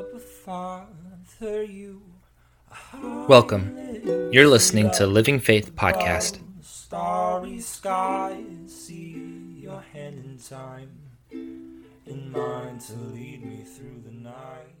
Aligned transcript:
Abba 0.00 0.18
Father, 0.18 1.62
you 1.62 2.00
Welcome. 3.28 3.76
You're 4.32 4.48
listening 4.48 4.90
to 4.92 5.06
Living 5.06 5.38
Faith 5.38 5.74
Podcast. 5.76 6.38
Starry 6.62 7.60
skies, 7.60 8.46
see 8.66 9.58
your 9.58 9.84
hand 9.92 10.24
in 10.24 10.38
time, 10.38 10.88
in 11.30 12.32
mine 12.32 12.78
to 12.78 12.94
lead 13.12 13.44
me 13.44 13.62
through 13.62 14.00
the 14.06 14.12
night. 14.12 14.74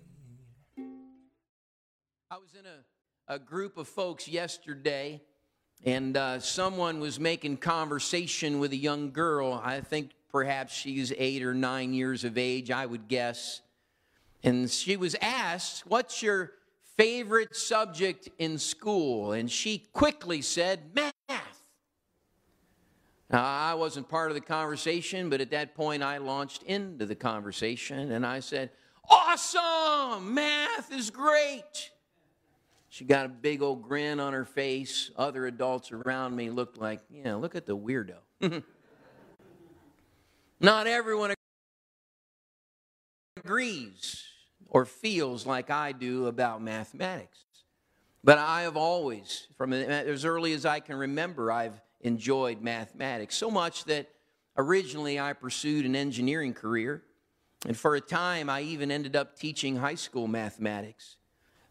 I 2.30 2.38
was 2.38 2.54
in 2.58 2.64
a, 2.64 3.34
a 3.34 3.38
group 3.38 3.76
of 3.76 3.88
folks 3.88 4.26
yesterday, 4.26 5.20
and 5.84 6.16
uh, 6.16 6.40
someone 6.40 6.98
was 6.98 7.20
making 7.20 7.58
conversation 7.58 8.58
with 8.58 8.72
a 8.72 8.76
young 8.76 9.10
girl. 9.10 9.60
I 9.62 9.82
think 9.82 10.12
perhaps 10.30 10.72
she's 10.72 11.12
eight 11.18 11.42
or 11.42 11.52
nine 11.52 11.92
years 11.92 12.24
of 12.24 12.38
age, 12.38 12.70
I 12.70 12.86
would 12.86 13.06
guess. 13.06 13.60
And 14.42 14.70
she 14.70 14.96
was 14.96 15.14
asked, 15.20 15.86
What's 15.86 16.22
your 16.22 16.52
favorite 16.96 17.54
subject 17.54 18.28
in 18.38 18.58
school? 18.58 19.32
And 19.32 19.50
she 19.50 19.86
quickly 19.92 20.42
said, 20.42 20.80
Math. 20.94 21.12
Now, 23.30 23.44
I 23.44 23.74
wasn't 23.74 24.08
part 24.08 24.30
of 24.30 24.34
the 24.34 24.40
conversation, 24.40 25.30
but 25.30 25.40
at 25.40 25.50
that 25.52 25.74
point 25.74 26.02
I 26.02 26.18
launched 26.18 26.64
into 26.64 27.06
the 27.06 27.14
conversation 27.14 28.10
and 28.12 28.26
I 28.26 28.40
said, 28.40 28.70
Awesome! 29.08 30.34
Math 30.34 30.92
is 30.92 31.10
great. 31.10 31.90
She 32.88 33.04
got 33.04 33.26
a 33.26 33.28
big 33.28 33.62
old 33.62 33.82
grin 33.82 34.18
on 34.18 34.32
her 34.32 34.44
face. 34.44 35.10
Other 35.16 35.46
adults 35.46 35.92
around 35.92 36.34
me 36.34 36.50
looked 36.50 36.78
like, 36.78 37.00
you 37.08 37.22
know, 37.22 37.38
look 37.38 37.54
at 37.54 37.66
the 37.66 37.76
weirdo. 37.76 38.16
Not 40.60 40.86
everyone 40.86 41.34
agrees 43.36 44.29
or 44.68 44.84
feels 44.84 45.46
like 45.46 45.70
I 45.70 45.92
do 45.92 46.26
about 46.26 46.62
mathematics. 46.62 47.38
But 48.22 48.38
I 48.38 48.62
have 48.62 48.76
always, 48.76 49.46
from 49.56 49.72
as 49.72 50.24
early 50.24 50.52
as 50.52 50.66
I 50.66 50.80
can 50.80 50.96
remember, 50.96 51.50
I've 51.50 51.80
enjoyed 52.02 52.60
mathematics 52.60 53.34
so 53.34 53.50
much 53.50 53.84
that 53.84 54.08
originally 54.56 55.18
I 55.18 55.32
pursued 55.32 55.86
an 55.86 55.96
engineering 55.96 56.54
career. 56.54 57.02
And 57.66 57.76
for 57.76 57.94
a 57.94 58.00
time, 58.00 58.48
I 58.48 58.62
even 58.62 58.90
ended 58.90 59.16
up 59.16 59.38
teaching 59.38 59.76
high 59.76 59.94
school 59.94 60.26
mathematics. 60.26 61.16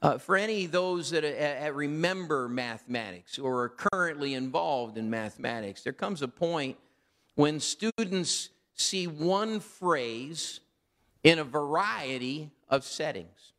Uh, 0.02 0.18
for 0.18 0.38
any 0.38 0.66
of 0.66 0.72
those 0.72 1.10
that 1.12 1.26
uh, 1.26 1.72
remember 1.74 2.48
mathematics 2.48 3.38
or 3.38 3.64
are 3.64 3.70
currently 3.70 4.34
involved 4.34 4.98
in 4.98 5.10
mathematics, 5.10 5.82
there 5.84 5.94
comes 5.94 6.22
a 6.22 6.28
point 6.28 6.78
when 7.36 7.60
students 7.60 8.50
see 8.76 9.08
one 9.08 9.60
phrase 9.60 10.62
in 11.24 11.40
a 11.40 11.44
variety 11.44 12.50
of 12.70 12.84
settings. 12.84 13.54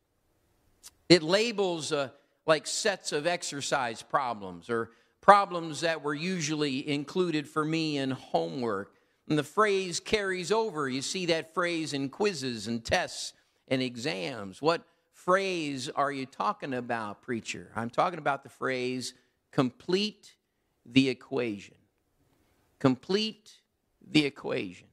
It 1.08 1.22
labels 1.22 1.92
uh, 1.92 2.10
like 2.46 2.66
sets 2.66 3.12
of 3.12 3.26
exercise 3.26 4.02
problems 4.02 4.70
or 4.70 4.90
problems 5.20 5.80
that 5.82 6.02
were 6.02 6.14
usually 6.14 6.88
included 6.88 7.48
for 7.48 7.64
me 7.64 7.98
in 7.98 8.10
homework. 8.10 8.94
And 9.28 9.38
the 9.38 9.44
phrase 9.44 10.00
carries 10.00 10.50
over. 10.50 10.88
You 10.88 11.02
see 11.02 11.26
that 11.26 11.54
phrase 11.54 11.92
in 11.92 12.08
quizzes 12.08 12.66
and 12.66 12.84
tests 12.84 13.32
and 13.68 13.82
exams. 13.82 14.60
What 14.60 14.82
phrase 15.12 15.88
are 15.88 16.10
you 16.10 16.26
talking 16.26 16.74
about, 16.74 17.22
preacher? 17.22 17.70
I'm 17.76 17.90
talking 17.90 18.18
about 18.18 18.42
the 18.42 18.48
phrase 18.48 19.14
complete 19.52 20.34
the 20.86 21.08
equation. 21.08 21.76
Complete 22.78 23.52
the 24.10 24.24
equation. 24.24 24.89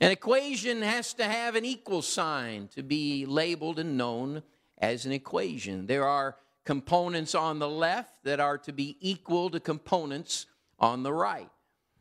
An 0.00 0.10
equation 0.10 0.82
has 0.82 1.14
to 1.14 1.24
have 1.24 1.54
an 1.54 1.64
equal 1.64 2.02
sign 2.02 2.68
to 2.74 2.82
be 2.82 3.26
labeled 3.26 3.78
and 3.78 3.96
known 3.96 4.42
as 4.78 5.06
an 5.06 5.12
equation. 5.12 5.86
There 5.86 6.04
are 6.04 6.36
components 6.64 7.34
on 7.34 7.58
the 7.58 7.68
left 7.68 8.24
that 8.24 8.40
are 8.40 8.58
to 8.58 8.72
be 8.72 8.96
equal 9.00 9.50
to 9.50 9.60
components 9.60 10.46
on 10.78 11.02
the 11.02 11.12
right. 11.12 11.50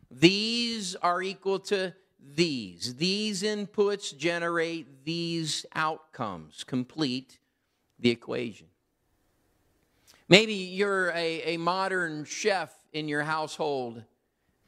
These 0.09 0.95
are 0.95 1.21
equal 1.21 1.59
to 1.59 1.93
these. 2.35 2.95
These 2.95 3.43
inputs 3.43 4.17
generate 4.17 5.05
these 5.05 5.65
outcomes, 5.75 6.63
complete 6.63 7.39
the 7.99 8.09
equation. 8.09 8.67
Maybe 10.29 10.53
you're 10.53 11.09
a, 11.09 11.41
a 11.53 11.57
modern 11.57 12.25
chef 12.25 12.73
in 12.93 13.07
your 13.07 13.23
household, 13.23 14.03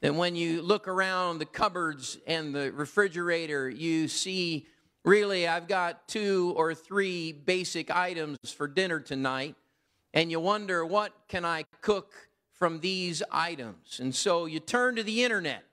and 0.05 0.19
when 0.19 0.35
you 0.35 0.61
look 0.61 0.87
around 0.87 1.39
the 1.39 1.47
cupboards 1.47 2.19
and 2.27 2.53
the 2.53 2.71
refrigerator, 2.71 3.67
you 3.67 4.07
see 4.07 4.67
really, 5.03 5.47
I've 5.47 5.67
got 5.67 6.07
two 6.07 6.53
or 6.55 6.75
three 6.75 7.31
basic 7.31 7.89
items 7.89 8.37
for 8.55 8.67
dinner 8.67 8.99
tonight, 8.99 9.55
and 10.13 10.29
you 10.29 10.39
wonder, 10.39 10.85
what 10.85 11.11
can 11.27 11.43
I 11.43 11.63
cook 11.81 12.13
from 12.51 12.81
these 12.81 13.23
items? 13.31 13.99
And 13.99 14.13
so 14.13 14.45
you 14.45 14.59
turn 14.59 14.95
to 14.97 15.01
the 15.01 15.23
internet 15.23 15.63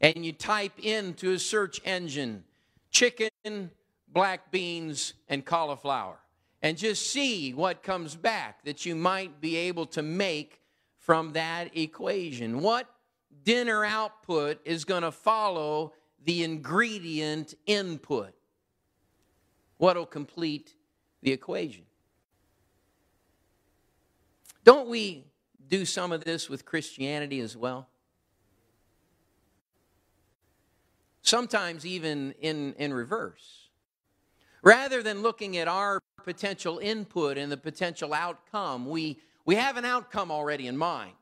and 0.00 0.24
you 0.24 0.32
type 0.32 0.78
into 0.78 1.32
a 1.32 1.38
search 1.40 1.80
engine 1.84 2.44
chicken, 2.92 3.72
black 4.06 4.52
beans, 4.52 5.14
and 5.28 5.44
cauliflower, 5.44 6.20
and 6.62 6.78
just 6.78 7.10
see 7.10 7.54
what 7.54 7.82
comes 7.82 8.14
back 8.14 8.62
that 8.64 8.86
you 8.86 8.94
might 8.94 9.40
be 9.40 9.56
able 9.56 9.86
to 9.86 10.02
make 10.02 10.60
from 10.96 11.32
that 11.32 11.76
equation. 11.76 12.60
What 12.60 12.88
dinner 13.44 13.84
output 13.84 14.60
is 14.64 14.84
going 14.84 15.02
to 15.02 15.12
follow 15.12 15.92
the 16.24 16.42
ingredient 16.44 17.54
input? 17.66 18.34
What 19.76 19.96
will 19.96 20.06
complete 20.06 20.74
the 21.22 21.32
equation? 21.32 21.84
Don't 24.64 24.88
we 24.88 25.24
do 25.68 25.84
some 25.84 26.12
of 26.12 26.24
this 26.24 26.48
with 26.48 26.64
Christianity 26.64 27.40
as 27.40 27.56
well? 27.56 27.88
sometimes 31.28 31.86
even 31.86 32.34
in, 32.40 32.74
in 32.74 32.92
reverse. 32.92 33.68
Rather 34.62 35.02
than 35.02 35.22
looking 35.22 35.56
at 35.56 35.68
our 35.68 36.00
potential 36.24 36.78
input 36.78 37.38
and 37.38 37.52
the 37.52 37.56
potential 37.56 38.12
outcome, 38.12 38.88
we, 38.88 39.18
we 39.44 39.54
have 39.54 39.76
an 39.76 39.84
outcome 39.84 40.30
already 40.30 40.66
in 40.66 40.76
mind. 40.76 41.12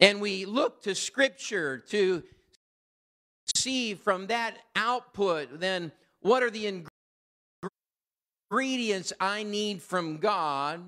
And 0.00 0.20
we 0.20 0.46
look 0.46 0.82
to 0.82 0.94
Scripture 0.94 1.78
to 1.90 2.22
see 3.54 3.94
from 3.94 4.28
that 4.28 4.56
output 4.74 5.60
then 5.60 5.92
what 6.20 6.42
are 6.42 6.50
the 6.50 6.82
ingredients 8.50 9.12
I 9.20 9.42
need 9.42 9.82
from 9.82 10.18
God 10.18 10.82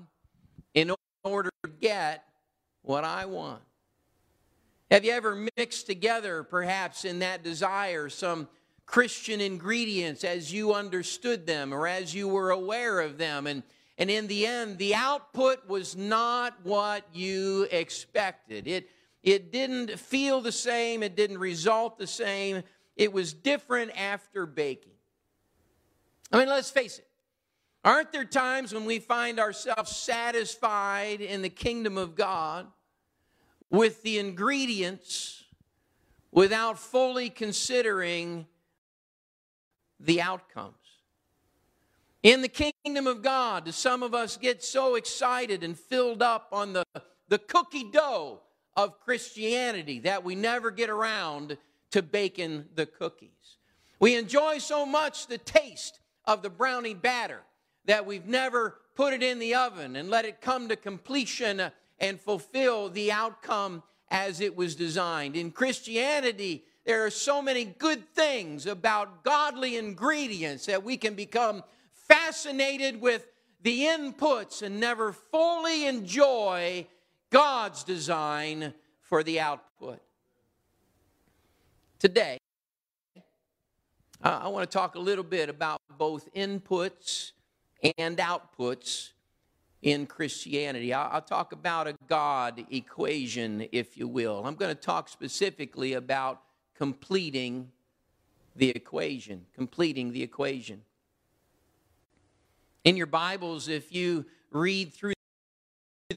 in 0.73 0.91
order 1.23 1.49
to 1.63 1.69
get 1.69 2.23
what 2.81 3.03
I 3.03 3.25
want. 3.25 3.61
Have 4.91 5.05
you 5.05 5.11
ever 5.11 5.47
mixed 5.57 5.87
together, 5.87 6.43
perhaps 6.43 7.05
in 7.05 7.19
that 7.19 7.43
desire, 7.43 8.09
some 8.09 8.47
Christian 8.85 9.41
ingredients 9.41 10.23
as 10.23 10.51
you 10.53 10.73
understood 10.73 11.47
them 11.47 11.73
or 11.73 11.87
as 11.87 12.13
you 12.13 12.27
were 12.27 12.51
aware 12.51 12.99
of 12.99 13.17
them? 13.17 13.47
And, 13.47 13.63
and 13.97 14.11
in 14.11 14.27
the 14.27 14.45
end, 14.45 14.77
the 14.77 14.93
output 14.93 15.67
was 15.67 15.95
not 15.95 16.53
what 16.63 17.05
you 17.13 17.67
expected. 17.71 18.67
It, 18.67 18.89
it 19.23 19.51
didn't 19.51 19.97
feel 19.99 20.41
the 20.41 20.51
same, 20.51 21.01
it 21.01 21.15
didn't 21.15 21.37
result 21.39 21.97
the 21.97 22.07
same. 22.07 22.63
It 22.95 23.11
was 23.11 23.33
different 23.33 23.91
after 23.97 24.45
baking. 24.45 24.91
I 26.31 26.37
mean, 26.37 26.47
let's 26.47 26.69
face 26.69 26.99
it. 26.99 27.07
Aren't 27.83 28.11
there 28.11 28.25
times 28.25 28.73
when 28.73 28.85
we 28.85 28.99
find 28.99 29.39
ourselves 29.39 29.95
satisfied 29.95 31.21
in 31.21 31.41
the 31.41 31.49
kingdom 31.49 31.97
of 31.97 32.15
God? 32.15 32.67
with 33.73 34.03
the 34.03 34.19
ingredients 34.19 35.45
without 36.31 36.77
fully 36.77 37.27
considering 37.27 38.45
the 39.99 40.21
outcomes. 40.21 40.75
In 42.21 42.43
the 42.43 42.49
kingdom 42.49 43.07
of 43.07 43.23
God, 43.23 43.65
do 43.65 43.71
some 43.71 44.03
of 44.03 44.13
us 44.13 44.37
get 44.37 44.63
so 44.63 44.93
excited 44.93 45.63
and 45.63 45.77
filled 45.77 46.21
up 46.21 46.49
on 46.51 46.73
the, 46.73 46.83
the 47.29 47.39
cookie 47.39 47.89
dough 47.91 48.41
of 48.75 48.99
Christianity 48.99 49.99
that 49.99 50.23
we 50.23 50.35
never 50.35 50.71
get 50.71 50.89
around 50.89 51.57
to 51.91 52.01
baking 52.01 52.65
the 52.75 52.85
cookies? 52.85 53.57
We 53.99 54.15
enjoy 54.15 54.57
so 54.57 54.85
much 54.85 55.27
the 55.27 55.37
taste 55.37 55.99
of 56.25 56.41
the 56.41 56.49
brownie 56.49 56.93
batter 56.93 57.41
that 57.85 58.05
we've 58.05 58.25
never 58.25 58.77
put 58.95 59.13
it 59.13 59.23
in 59.23 59.39
the 59.39 59.55
oven 59.55 59.95
and 59.95 60.09
let 60.09 60.25
it 60.25 60.41
come 60.41 60.69
to 60.69 60.75
completion 60.75 61.61
and 61.99 62.19
fulfill 62.19 62.89
the 62.89 63.11
outcome 63.11 63.83
as 64.09 64.41
it 64.41 64.55
was 64.55 64.75
designed. 64.75 65.35
In 65.35 65.51
Christianity, 65.51 66.65
there 66.85 67.05
are 67.05 67.09
so 67.09 67.41
many 67.41 67.65
good 67.65 68.07
things 68.13 68.65
about 68.65 69.23
godly 69.23 69.77
ingredients 69.77 70.65
that 70.65 70.83
we 70.83 70.97
can 70.97 71.15
become 71.15 71.63
fascinated 71.91 72.99
with 72.99 73.25
the 73.61 73.83
inputs 73.83 74.61
and 74.61 74.79
never 74.79 75.13
fully 75.13 75.87
enjoy 75.87 76.85
God's 77.33 77.83
design 77.83 78.75
for 79.01 79.23
the 79.23 79.39
output. 79.39 79.99
Today, 81.97 82.37
I 84.21 84.47
want 84.49 84.69
to 84.69 84.71
talk 84.71 84.93
a 84.93 84.99
little 84.99 85.23
bit 85.23 85.49
about 85.49 85.81
both 85.97 86.31
inputs 86.35 87.31
and 87.97 88.19
outputs 88.19 89.13
in 89.81 90.05
Christianity. 90.05 90.93
I'll 90.93 91.23
talk 91.23 91.53
about 91.53 91.87
a 91.87 91.95
God 92.07 92.67
equation, 92.69 93.67
if 93.71 93.97
you 93.97 94.07
will. 94.07 94.45
I'm 94.45 94.53
going 94.53 94.73
to 94.73 94.79
talk 94.79 95.09
specifically 95.09 95.93
about 95.93 96.39
completing 96.77 97.71
the 98.55 98.69
equation, 98.69 99.47
completing 99.55 100.11
the 100.11 100.21
equation. 100.21 100.83
In 102.83 102.95
your 102.95 103.07
Bibles, 103.07 103.69
if 103.69 103.91
you 103.91 104.27
read 104.51 104.93
through 104.93 105.13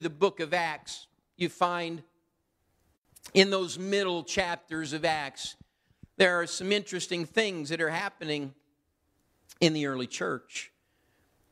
the 0.07 0.11
book 0.11 0.39
of 0.39 0.55
Acts, 0.55 1.09
you 1.37 1.49
find 1.49 2.01
in 3.35 3.51
those 3.51 3.77
middle 3.77 4.23
chapters 4.23 4.93
of 4.93 5.05
Acts, 5.05 5.57
there 6.17 6.41
are 6.41 6.47
some 6.47 6.71
interesting 6.71 7.27
things 7.27 7.71
that 7.71 7.81
are 7.81 7.91
happening 7.91 8.55
in 9.61 9.73
the 9.73 9.87
early 9.87 10.07
church. 10.07 10.71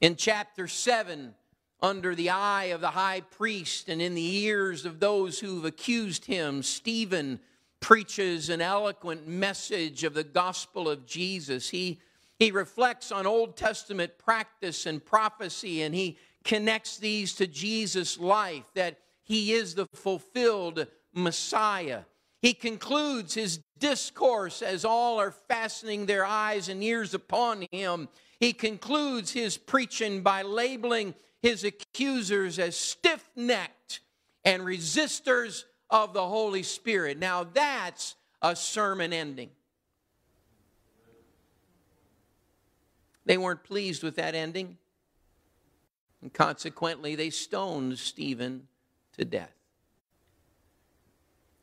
In 0.01 0.15
chapter 0.15 0.69
7, 0.69 1.35
under 1.83 2.15
the 2.15 2.31
eye 2.31 2.67
of 2.67 2.81
the 2.81 2.91
high 2.91 3.23
priest 3.23 3.89
and 3.89 4.01
in 4.01 4.15
the 4.15 4.37
ears 4.45 4.87
of 4.87 5.01
those 5.01 5.41
who've 5.41 5.65
accused 5.65 6.27
him, 6.27 6.63
Stephen 6.63 7.41
preaches 7.81 8.51
an 8.51 8.61
eloquent 8.61 9.27
message 9.27 10.05
of 10.05 10.15
the 10.15 10.23
gospel 10.23 10.89
of 10.89 11.07
Jesus. 11.07 11.71
He, 11.71 11.99
he 12.39 12.53
reflects 12.53 13.11
on 13.11 13.27
Old 13.27 13.57
Testament 13.57 14.17
practice 14.17 14.87
and 14.87 15.05
prophecy, 15.05 15.83
and 15.83 15.93
he 15.93 16.19
connects 16.45 16.99
these 16.99 17.35
to 17.35 17.47
Jesus' 17.47 18.19
life, 18.19 18.65
that 18.75 18.99
he 19.23 19.53
is 19.53 19.75
the 19.75 19.87
fulfilled 19.95 20.87
Messiah. 21.13 22.03
He 22.43 22.53
concludes 22.53 23.35
his 23.35 23.61
discourse 23.79 24.61
as 24.61 24.85
all 24.85 25.19
are 25.19 25.31
fastening 25.31 26.07
their 26.07 26.27
eyes 26.27 26.69
and 26.69 26.83
ears 26.85 27.15
upon 27.15 27.67
him. 27.73 28.09
He 28.39 28.53
concludes 28.53 29.33
his 29.33 29.57
preaching 29.57 30.21
by 30.21 30.43
labeling 30.43 31.15
his 31.41 31.65
accusers 31.65 32.59
as 32.59 32.77
stiff 32.77 33.31
necked 33.35 34.01
and 34.45 34.63
resistors 34.63 35.65
of 35.89 36.13
the 36.13 36.27
Holy 36.27 36.63
Spirit. 36.63 37.19
Now, 37.19 37.45
that's 37.45 38.17
a 38.43 38.55
sermon 38.55 39.13
ending. 39.13 39.51
They 43.25 43.39
weren't 43.39 43.65
pleased 43.65 44.03
with 44.03 44.17
that 44.17 44.35
ending, 44.35 44.77
and 46.25 46.33
consequently, 46.33 47.17
they 47.17 47.29
stoned 47.29 47.99
Stephen 47.99 48.67
to 49.19 49.27
death. 49.27 49.53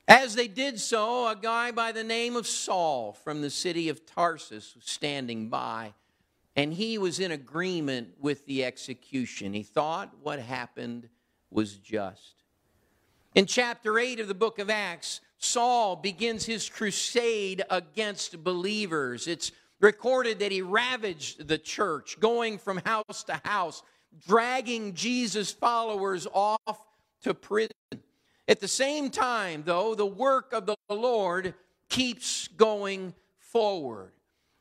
As 0.07 0.35
they 0.35 0.47
did 0.47 0.79
so, 0.79 1.27
a 1.27 1.35
guy 1.35 1.71
by 1.71 1.91
the 1.91 2.03
name 2.03 2.35
of 2.35 2.45
Saul 2.45 3.13
from 3.13 3.41
the 3.41 3.49
city 3.49 3.89
of 3.89 4.05
Tarsus 4.05 4.75
was 4.75 4.83
standing 4.85 5.49
by, 5.49 5.95
and 6.55 6.71
he 6.71 6.99
was 6.99 7.19
in 7.19 7.31
agreement 7.31 8.09
with 8.19 8.45
the 8.45 8.63
execution. 8.63 9.53
He 9.53 9.63
thought 9.63 10.13
what 10.21 10.37
happened 10.37 11.09
was 11.49 11.73
just. 11.77 12.43
In 13.33 13.47
chapter 13.47 13.97
8 13.97 14.19
of 14.19 14.27
the 14.27 14.35
book 14.35 14.59
of 14.59 14.69
Acts, 14.69 15.21
Saul 15.39 15.95
begins 15.95 16.45
his 16.45 16.69
crusade 16.69 17.63
against 17.71 18.43
believers. 18.43 19.27
It's 19.27 19.53
recorded 19.79 20.37
that 20.37 20.51
he 20.51 20.61
ravaged 20.61 21.47
the 21.47 21.57
church, 21.57 22.19
going 22.19 22.59
from 22.59 22.77
house 22.85 23.23
to 23.23 23.41
house, 23.43 23.81
dragging 24.27 24.93
Jesus' 24.93 25.51
followers 25.51 26.27
off 26.33 26.83
to 27.23 27.33
prison. 27.33 27.71
At 28.47 28.59
the 28.59 28.67
same 28.67 29.09
time, 29.09 29.63
though, 29.65 29.95
the 29.95 30.05
work 30.05 30.53
of 30.53 30.65
the 30.65 30.75
Lord 30.89 31.53
keeps 31.89 32.47
going 32.49 33.13
forward. 33.37 34.11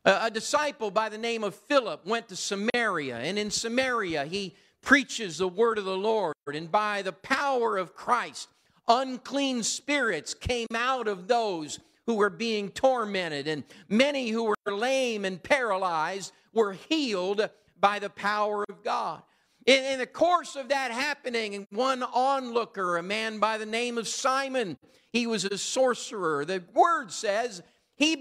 A, 0.05 0.31
disciple 0.31 0.91
by 0.91 1.09
the 1.09 1.19
name 1.19 1.45
of 1.45 1.55
Philip 1.55 2.07
went 2.07 2.29
to 2.29 2.37
Samaria, 2.37 3.19
and 3.19 3.39
in 3.39 3.51
Samaria 3.51 4.25
he 4.25 4.55
preaches 4.81 5.39
the 5.39 5.49
word 5.49 5.77
of 5.77 5.85
the 5.85 5.97
Lord, 5.97 6.35
and 6.47 6.71
by 6.71 7.03
the 7.03 7.13
power 7.13 7.77
of 7.77 7.95
Christ, 7.95 8.49
unclean 8.89 9.63
spirits 9.63 10.33
came 10.33 10.69
out 10.75 11.07
of 11.07 11.29
those 11.29 11.81
who 12.07 12.15
were 12.15 12.31
being 12.31 12.71
tormented, 12.71 13.47
and 13.47 13.63
many 13.89 14.31
who 14.31 14.45
were 14.45 14.57
lame 14.67 15.25
and 15.25 15.43
paralyzed 15.43 16.33
were 16.53 16.73
healed 16.73 17.49
by 17.79 17.99
the 17.99 18.11
power 18.11 18.65
of 18.69 18.83
God. 18.83 19.23
In, 19.67 19.85
in 19.85 19.99
the 19.99 20.07
course 20.07 20.57
of 20.57 20.69
that 20.69 20.91
happening, 20.91 21.67
one 21.71 22.03
onlooker, 22.03 22.97
a 22.97 23.03
man 23.03 23.39
by 23.39 23.59
the 23.59 23.67
name 23.67 23.99
of 23.99 24.09
Simon, 24.09 24.79
he 25.13 25.27
was 25.27 25.45
a 25.45 25.59
sorcerer. 25.59 26.45
The 26.45 26.63
word 26.73 27.11
says 27.13 27.63
he 27.97 28.21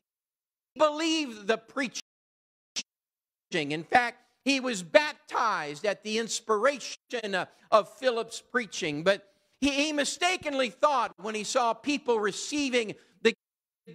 believed 0.78 1.48
the 1.48 1.58
preaching. 1.58 2.02
In 3.52 3.84
fact, 3.84 4.18
he 4.46 4.60
was 4.60 4.84
baptized 4.84 5.86
at 5.86 6.04
the 6.04 6.18
inspiration 6.18 7.36
uh, 7.36 7.46
of 7.72 7.90
Philip's 7.98 8.42
preaching. 8.42 9.04
But 9.04 9.28
he, 9.62 9.92
mistakenly 9.92 10.70
thought 10.70 11.14
when 11.22 11.36
he 11.36 11.44
saw 11.44 11.74
people 11.74 12.20
receiving 12.20 12.96
the 13.22 13.34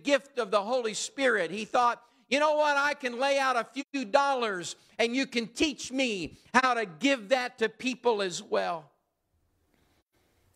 gift 0.03 0.39
of 0.39 0.51
the 0.51 0.63
Holy 0.63 0.95
Spirit, 0.95 1.51
he 1.51 1.65
thought 1.65 2.03
you 2.29 2.41
know 2.41 2.55
what? 2.57 2.77
I 2.77 2.95
can 2.95 3.19
lay 3.19 3.39
out 3.39 3.57
a 3.57 3.67
few 3.93 4.05
dollars 4.05 4.77
and 4.99 5.15
you 5.15 5.27
can 5.27 5.47
teach 5.49 5.93
me 5.93 6.39
how 6.53 6.75
to 6.75 6.87
give 6.87 7.29
that 7.31 7.59
to 7.59 7.69
people 7.69 8.23
as 8.23 8.43
well. 8.43 8.91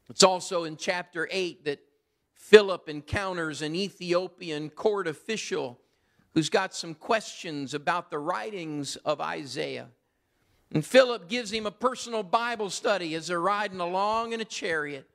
It's 0.08 0.22
also 0.22 0.64
in 0.64 0.76
chapter 0.76 1.28
8 1.30 1.64
that 1.66 1.80
Philip 2.34 2.88
encounters 2.88 3.60
an 3.60 3.74
Ethiopian 3.74 4.70
court 4.70 5.06
official 5.06 5.78
who's 6.32 6.48
got 6.48 6.74
some 6.74 6.94
questions 6.94 7.74
about 7.74 8.10
the 8.10 8.18
writings 8.18 8.96
of 8.96 9.20
Isaiah. 9.20 9.88
And 10.72 10.84
Philip 10.84 11.28
gives 11.28 11.52
him 11.52 11.66
a 11.66 11.70
personal 11.70 12.22
Bible 12.22 12.70
study 12.70 13.14
as 13.14 13.26
they're 13.26 13.40
riding 13.40 13.80
along 13.80 14.32
in 14.32 14.40
a 14.40 14.44
chariot. 14.44 15.08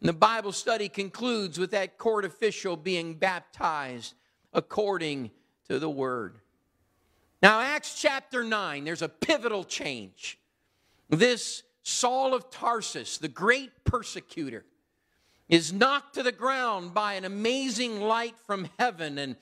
And 0.00 0.08
the 0.08 0.14
Bible 0.14 0.52
study 0.52 0.88
concludes 0.88 1.58
with 1.58 1.70
that 1.72 1.98
court 1.98 2.24
official 2.24 2.76
being 2.76 3.14
baptized 3.14 4.14
according 4.52 5.30
to 5.68 5.78
the 5.78 5.90
Word. 5.90 6.38
Now, 7.42 7.60
Acts 7.60 8.00
chapter 8.00 8.42
9, 8.42 8.84
there's 8.84 9.02
a 9.02 9.08
pivotal 9.08 9.64
change. 9.64 10.38
This 11.08 11.62
Saul 11.82 12.34
of 12.34 12.50
Tarsus, 12.50 13.18
the 13.18 13.28
great 13.28 13.84
persecutor, 13.84 14.64
is 15.48 15.72
knocked 15.72 16.14
to 16.14 16.22
the 16.22 16.32
ground 16.32 16.92
by 16.92 17.14
an 17.14 17.24
amazing 17.24 18.00
light 18.00 18.34
from 18.46 18.68
heaven. 18.78 19.18
And 19.18 19.36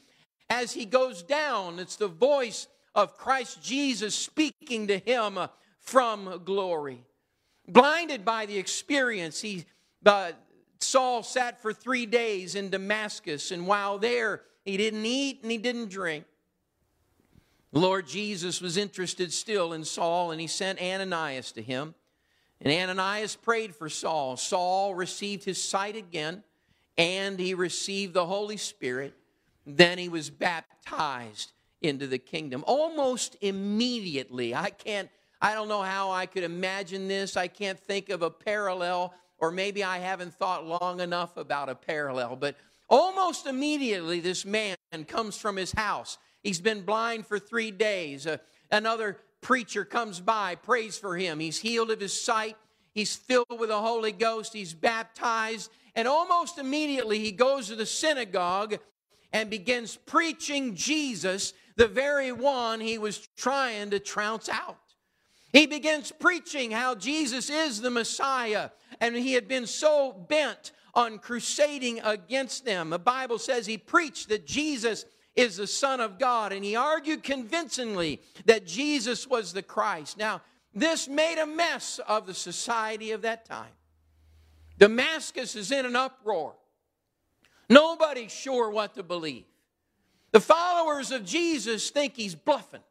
as 0.49 0.73
he 0.73 0.85
goes 0.85 1.23
down, 1.23 1.79
it's 1.79 1.97
the 1.97 2.07
voice 2.09 2.69
of 2.95 3.17
Christ 3.17 3.63
Jesus 3.63 4.15
speaking 4.15 4.87
to 4.87 4.99
him 4.99 5.39
from 5.81 6.43
glory. 6.45 7.03
Blinded 7.67 8.25
by 8.25 8.47
the 8.47 8.59
experience, 8.59 9.41
he, 9.41 9.65
uh, 10.05 10.33
Saul 10.81 11.23
sat 11.23 11.61
for 11.61 11.73
three 11.73 12.07
days 12.07 12.55
in 12.55 12.71
Damascus, 12.71 13.51
and 13.51 13.67
while 13.67 13.99
there, 13.99 14.43
he 14.67 14.77
didn't 14.77 15.07
eat 15.07 15.41
and 15.43 15.51
he 15.51 15.59
didn't 15.59 15.89
drink. 15.89 16.27
The 17.73 17.79
Lord 17.79 18.07
Jesus 18.07 18.61
was 18.61 18.77
interested 18.77 19.33
still 19.33 19.73
in 19.73 19.85
Saul, 19.85 20.31
and 20.31 20.41
he 20.41 20.47
sent 20.47 20.81
Ananias 20.81 21.53
to 21.53 21.63
him. 21.63 21.95
And 22.61 22.73
Ananias 22.73 23.37
prayed 23.37 23.75
for 23.75 23.89
Saul. 23.89 24.37
Saul 24.37 24.95
received 24.95 25.45
his 25.45 25.63
sight 25.63 25.95
again, 25.95 26.43
and 26.97 27.39
he 27.39 27.55
received 27.55 28.15
the 28.15 28.27
Holy 28.27 28.57
Spirit. 28.57 29.15
Then 29.67 29.99
he 29.99 30.09
was 30.09 30.31
baptized 30.31 31.53
into 31.83 32.07
the 32.07 32.19
kingdom. 32.19 32.65
Almost 32.67 33.37
immediately, 33.41 34.55
I 34.55 34.71
can't, 34.71 35.11
I 35.43 35.53
don't 35.53 35.69
know 35.69 35.83
how 35.83 36.11
I 36.11 36.27
could 36.27 36.45
imagine 36.45 37.09
this. 37.09 37.37
I 37.37 37.47
can't 37.49 37.79
think 37.79 38.09
of 38.09 38.23
a 38.23 38.31
parallel, 38.31 39.13
or 39.39 39.51
maybe 39.51 39.85
I 39.85 39.99
haven't 39.99 40.35
thought 40.35 40.65
long 40.65 41.01
enough 41.01 41.37
about 41.37 41.69
a 41.69 41.75
parallel, 41.75 42.37
but 42.37 42.57
Almost 42.89 43.47
immediately, 43.47 44.21
this 44.21 44.45
man 44.45 44.77
comes 45.09 45.37
from 45.37 45.57
his 45.57 45.73
house. 45.73 46.19
He's 46.43 46.61
been 46.61 46.83
blind 46.83 47.27
for 47.27 47.39
three 47.39 47.71
days. 47.71 48.27
Uh, 48.27 48.37
another 48.71 49.19
preacher 49.41 49.85
comes 49.85 50.21
by, 50.21 50.55
prays 50.55 50.97
for 50.97 51.17
him. 51.17 51.41
He's 51.41 51.59
healed 51.59 51.91
of 51.91 52.01
his 52.01 52.19
sight. 52.19 52.57
He's 52.95 53.17
filled 53.17 53.59
with 53.59 53.69
the 53.69 53.81
Holy 53.81 54.13
Ghost. 54.13 54.53
He's 54.53 54.73
baptized. 54.73 55.71
And 55.95 56.07
almost 56.07 56.59
immediately, 56.59 57.19
he 57.19 57.33
goes 57.33 57.69
to 57.69 57.75
the 57.75 57.87
synagogue 57.87 58.79
and 59.33 59.51
begins 59.51 59.97
preaching 59.97 60.75
Jesus, 60.75 61.53
the 61.75 61.89
very 61.89 62.33
one 62.33 62.81
he 62.81 62.99
was 62.99 63.29
trying 63.37 63.91
to 63.91 63.99
trounce 63.99 64.49
out. 64.49 64.79
He 65.53 65.67
begins 65.67 66.13
preaching 66.13 66.71
how 66.71 66.95
Jesus 66.95 67.51
is 67.51 67.81
the 67.81 67.91
Messiah, 67.91 68.71
and 69.01 69.17
he 69.17 69.33
had 69.33 69.49
been 69.49 69.67
so 69.67 70.13
bent 70.13 70.73
on 70.97 71.19
crusading 71.19 72.01
against 72.03 72.65
them. 72.65 72.91
The 72.91 72.99
Bible 72.99 73.39
says 73.39 73.67
he 73.67 73.79
preached 73.79 74.31
that 74.31 74.47
Jesus 74.47 75.05
is 75.37 75.59
the 75.59 75.67
Son 75.67 76.01
of 76.01 76.19
God, 76.19 76.53
and 76.53 76.65
he 76.65 76.75
argued 76.75 77.23
convincingly 77.23 78.23
that 78.47 78.67
Jesus 78.67 79.29
was 79.29 79.53
the 79.53 79.63
Christ. 79.63 80.17
Now, 80.17 80.41
this 80.75 81.07
made 81.07 81.39
a 81.39 81.47
mess 81.47 82.01
of 82.09 82.27
the 82.27 82.35
society 82.35 83.13
of 83.13 83.23
that 83.23 83.45
time. 83.45 83.73
Damascus 84.79 85.55
is 85.55 85.71
in 85.71 85.85
an 85.85 85.95
uproar. 85.95 86.55
Nobody's 87.69 88.33
sure 88.33 88.71
what 88.71 88.95
to 88.95 89.03
believe. 89.03 89.45
The 90.33 90.41
followers 90.41 91.13
of 91.13 91.25
Jesus 91.25 91.91
think 91.91 92.17
he's 92.17 92.35
bluffing. 92.35 92.83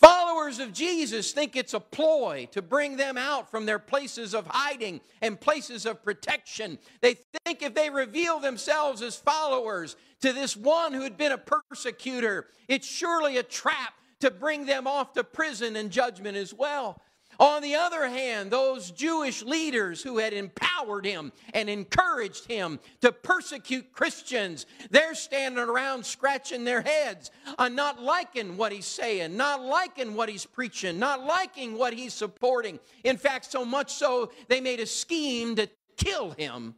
Followers 0.00 0.60
of 0.60 0.72
Jesus 0.72 1.32
think 1.32 1.56
it's 1.56 1.74
a 1.74 1.80
ploy 1.80 2.48
to 2.52 2.62
bring 2.62 2.96
them 2.96 3.18
out 3.18 3.50
from 3.50 3.66
their 3.66 3.78
places 3.78 4.34
of 4.34 4.46
hiding 4.46 5.02
and 5.20 5.38
places 5.38 5.84
of 5.84 6.02
protection. 6.02 6.78
They 7.02 7.18
think 7.44 7.62
if 7.62 7.74
they 7.74 7.90
reveal 7.90 8.40
themselves 8.40 9.02
as 9.02 9.16
followers 9.16 9.96
to 10.22 10.32
this 10.32 10.56
one 10.56 10.94
who 10.94 11.02
had 11.02 11.18
been 11.18 11.32
a 11.32 11.38
persecutor, 11.38 12.46
it's 12.66 12.86
surely 12.86 13.36
a 13.36 13.42
trap 13.42 13.92
to 14.20 14.30
bring 14.30 14.64
them 14.64 14.86
off 14.86 15.12
to 15.14 15.24
prison 15.24 15.76
and 15.76 15.90
judgment 15.90 16.36
as 16.36 16.54
well. 16.54 17.02
On 17.40 17.62
the 17.62 17.74
other 17.74 18.06
hand, 18.06 18.50
those 18.50 18.90
Jewish 18.90 19.42
leaders 19.42 20.02
who 20.02 20.18
had 20.18 20.34
empowered 20.34 21.06
him 21.06 21.32
and 21.54 21.70
encouraged 21.70 22.44
him 22.44 22.78
to 23.00 23.12
persecute 23.12 23.94
Christians, 23.94 24.66
they're 24.90 25.14
standing 25.14 25.64
around 25.64 26.04
scratching 26.04 26.64
their 26.64 26.82
heads 26.82 27.30
on 27.58 27.74
not 27.74 28.02
liking 28.02 28.58
what 28.58 28.72
he's 28.72 28.84
saying, 28.84 29.38
not 29.38 29.62
liking 29.62 30.14
what 30.14 30.28
he's 30.28 30.44
preaching, 30.44 30.98
not 30.98 31.24
liking 31.24 31.78
what 31.78 31.94
he's 31.94 32.12
supporting. 32.12 32.78
In 33.04 33.16
fact, 33.16 33.50
so 33.50 33.64
much 33.64 33.94
so, 33.94 34.32
they 34.48 34.60
made 34.60 34.78
a 34.78 34.86
scheme 34.86 35.56
to 35.56 35.66
kill 35.96 36.32
him. 36.32 36.74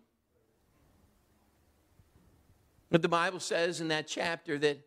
But 2.88 3.02
the 3.02 3.08
Bible 3.08 3.40
says 3.40 3.80
in 3.80 3.88
that 3.88 4.06
chapter 4.06 4.58
that 4.58 4.78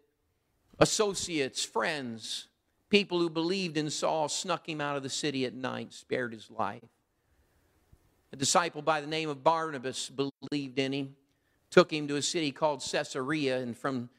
associates, 0.79 1.65
friends, 1.65 2.48
People 2.96 3.20
who 3.20 3.30
believed 3.30 3.75
in 3.75 3.90
Saul 3.90 4.30
snuck 4.30 4.70
him 4.70 4.80
out 4.80 4.96
of 4.96 5.04
the 5.04 5.10
city 5.10 5.44
at 5.44 5.54
night, 5.54 5.92
spared 5.92 6.32
his 6.32 6.50
life. 6.50 6.82
A 8.32 8.38
disciple 8.38 8.82
by 8.82 9.02
the 9.02 9.08
name 9.08 9.28
of 9.28 9.44
Barnabas 9.44 10.10
believed 10.10 10.80
in 10.80 10.94
him, 10.94 11.16
took 11.70 11.92
him 11.92 12.08
to 12.08 12.16
a 12.16 12.22
city 12.22 12.54
called 12.54 12.82
Caesarea, 12.90 13.60
and 13.60 13.78
from 13.78 14.10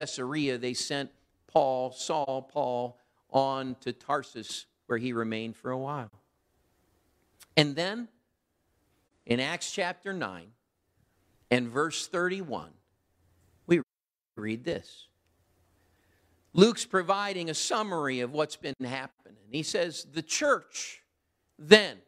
Caesarea 0.00 0.58
they 0.58 0.74
sent 0.74 1.12
Paul, 1.46 1.92
Saul, 1.92 2.50
Paul, 2.52 2.98
on 3.30 3.76
to 3.82 3.92
Tarsus, 3.92 4.66
where 4.88 4.98
he 4.98 5.12
remained 5.12 5.54
for 5.54 5.70
a 5.70 5.78
while. 5.78 6.10
And 7.56 7.76
then, 7.76 8.08
in 9.26 9.38
Acts 9.38 9.70
chapter 9.70 10.12
9 10.12 10.48
and 11.52 11.68
verse 11.68 12.08
31, 12.08 12.70
we 13.68 13.82
read 14.34 14.64
this. 14.64 15.06
Luke's 16.54 16.86
providing 16.86 17.50
a 17.50 17.54
summary 17.54 18.20
of 18.20 18.32
what's 18.32 18.56
been 18.56 18.74
happening. 18.80 19.36
He 19.50 19.64
says, 19.64 20.06
The 20.12 20.22
church 20.22 21.02
then 21.58 21.98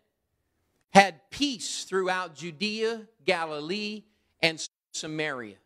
had 0.90 1.30
peace 1.30 1.84
throughout 1.84 2.36
Judea, 2.36 3.02
Galilee, 3.24 4.04
and 4.40 4.64
Samaria. 4.92 5.56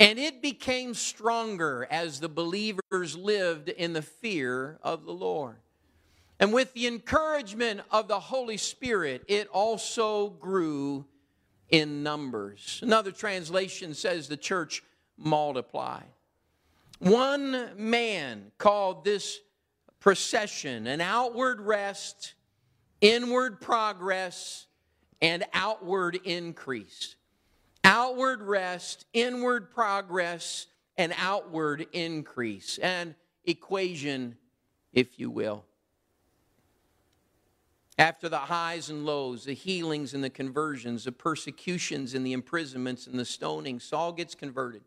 And 0.00 0.18
it 0.18 0.40
became 0.40 0.94
stronger 0.94 1.86
as 1.90 2.18
the 2.18 2.28
believers 2.28 3.16
lived 3.16 3.68
in 3.68 3.92
the 3.92 4.02
fear 4.02 4.78
of 4.82 5.04
the 5.04 5.12
Lord. 5.12 5.56
And 6.40 6.52
with 6.52 6.72
the 6.72 6.86
encouragement 6.86 7.80
of 7.90 8.08
the 8.08 8.20
Holy 8.20 8.56
Spirit, 8.56 9.24
it 9.26 9.48
also 9.48 10.30
grew 10.30 11.04
in 11.68 12.02
numbers. 12.02 12.80
Another 12.82 13.10
translation 13.10 13.92
says 13.92 14.28
the 14.28 14.36
church 14.36 14.82
multiplied. 15.16 16.06
One 16.98 17.70
man 17.76 18.50
called 18.58 19.04
this 19.04 19.38
procession 20.00 20.86
an 20.86 21.00
outward 21.00 21.60
rest, 21.60 22.34
inward 23.00 23.60
progress, 23.60 24.66
and 25.20 25.44
outward 25.52 26.18
increase. 26.24 27.16
Outward 27.84 28.42
rest, 28.42 29.06
inward 29.12 29.70
progress, 29.70 30.66
and 30.96 31.14
outward 31.16 31.86
increase. 31.92 32.78
An 32.78 33.14
equation, 33.44 34.36
if 34.92 35.18
you 35.18 35.30
will. 35.30 35.64
After 37.96 38.28
the 38.28 38.38
highs 38.38 38.90
and 38.90 39.04
lows, 39.04 39.44
the 39.44 39.54
healings 39.54 40.14
and 40.14 40.22
the 40.22 40.30
conversions, 40.30 41.04
the 41.04 41.12
persecutions 41.12 42.14
and 42.14 42.24
the 42.24 42.32
imprisonments 42.32 43.06
and 43.06 43.18
the 43.18 43.24
stoning, 43.24 43.80
Saul 43.80 44.12
gets 44.12 44.34
converted. 44.36 44.82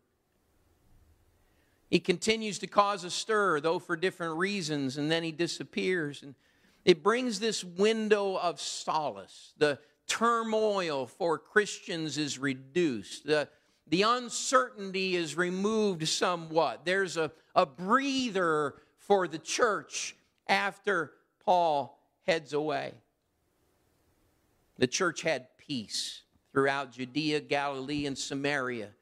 He 1.92 2.00
continues 2.00 2.58
to 2.60 2.66
cause 2.66 3.04
a 3.04 3.10
stir, 3.10 3.60
though 3.60 3.78
for 3.78 3.96
different 3.96 4.38
reasons, 4.38 4.96
and 4.96 5.10
then 5.10 5.22
he 5.22 5.30
disappears. 5.30 6.22
And 6.22 6.34
it 6.86 7.02
brings 7.02 7.38
this 7.38 7.62
window 7.62 8.38
of 8.38 8.62
solace. 8.62 9.52
The 9.58 9.78
turmoil 10.06 11.06
for 11.06 11.36
Christians 11.36 12.16
is 12.16 12.38
reduced. 12.38 13.26
The, 13.26 13.46
the 13.88 14.00
uncertainty 14.00 15.16
is 15.16 15.36
removed 15.36 16.08
somewhat. 16.08 16.86
There's 16.86 17.18
a, 17.18 17.30
a 17.54 17.66
breather 17.66 18.76
for 18.96 19.28
the 19.28 19.36
church 19.36 20.16
after 20.48 21.12
Paul 21.44 22.00
heads 22.26 22.54
away. 22.54 22.94
The 24.78 24.86
church 24.86 25.20
had 25.20 25.58
peace 25.58 26.22
throughout 26.52 26.92
Judea, 26.92 27.40
Galilee, 27.40 28.06
and 28.06 28.16
Samaria. 28.16 28.92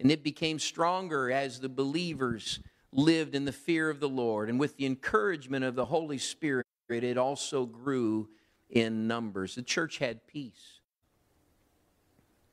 And 0.00 0.10
it 0.10 0.22
became 0.22 0.58
stronger 0.58 1.30
as 1.30 1.60
the 1.60 1.68
believers 1.68 2.60
lived 2.92 3.34
in 3.34 3.44
the 3.44 3.52
fear 3.52 3.90
of 3.90 4.00
the 4.00 4.08
Lord. 4.08 4.48
And 4.48 4.58
with 4.58 4.76
the 4.76 4.86
encouragement 4.86 5.64
of 5.64 5.74
the 5.74 5.84
Holy 5.84 6.18
Spirit, 6.18 6.66
it 6.88 7.18
also 7.18 7.66
grew 7.66 8.28
in 8.70 9.06
numbers. 9.08 9.54
The 9.54 9.62
church 9.62 9.98
had 9.98 10.26
peace, 10.26 10.80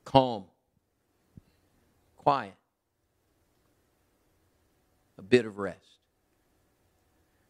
calm, 0.04 0.44
quiet, 2.16 2.56
a 5.18 5.22
bit 5.22 5.46
of 5.46 5.58
rest. 5.58 5.78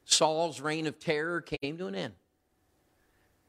Saul's 0.05 0.61
reign 0.61 0.87
of 0.87 0.99
terror 0.99 1.41
came 1.41 1.79
to 1.79 1.87
an 1.87 1.95
end. 1.95 2.15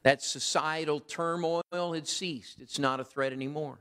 That 0.02 0.22
societal 0.22 1.00
turmoil 1.00 1.62
had 1.72 2.08
ceased. 2.08 2.60
It's 2.60 2.78
not 2.78 3.00
a 3.00 3.04
threat 3.04 3.32
anymore. 3.32 3.78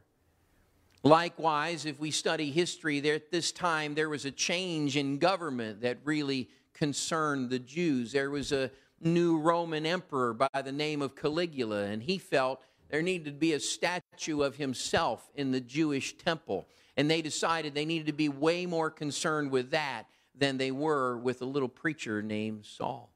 Likewise, 1.03 1.85
if 1.85 1.99
we 1.99 2.11
study 2.11 2.51
history, 2.51 2.99
there 2.99 3.15
at 3.15 3.31
this 3.31 3.51
time 3.51 3.95
there 3.95 4.09
was 4.09 4.25
a 4.25 4.31
change 4.31 4.97
in 4.97 5.17
government 5.17 5.81
that 5.81 5.97
really 6.03 6.49
concerned 6.73 7.49
the 7.49 7.59
Jews. 7.59 8.11
There 8.11 8.29
was 8.29 8.51
a 8.51 8.71
new 9.01 9.37
Roman 9.37 9.85
emperor 9.85 10.33
by 10.33 10.61
the 10.61 10.71
name 10.71 11.01
of 11.01 11.15
Caligula, 11.15 11.83
and 11.83 12.01
he 12.01 12.17
felt 12.17 12.61
there 12.89 13.01
needed 13.01 13.25
to 13.25 13.31
be 13.31 13.53
a 13.53 13.59
statue 13.59 14.41
of 14.41 14.55
himself 14.55 15.29
in 15.35 15.51
the 15.51 15.61
Jewish 15.61 16.17
temple. 16.17 16.67
And 16.95 17.09
they 17.09 17.21
decided 17.21 17.75
they 17.75 17.85
needed 17.85 18.07
to 18.07 18.13
be 18.13 18.29
way 18.29 18.65
more 18.65 18.89
concerned 18.89 19.51
with 19.51 19.71
that 19.71 20.05
than 20.35 20.57
they 20.57 20.71
were 20.71 21.17
with 21.17 21.41
a 21.41 21.45
little 21.45 21.69
preacher 21.69 22.21
named 22.21 22.65
Saul. 22.65 23.09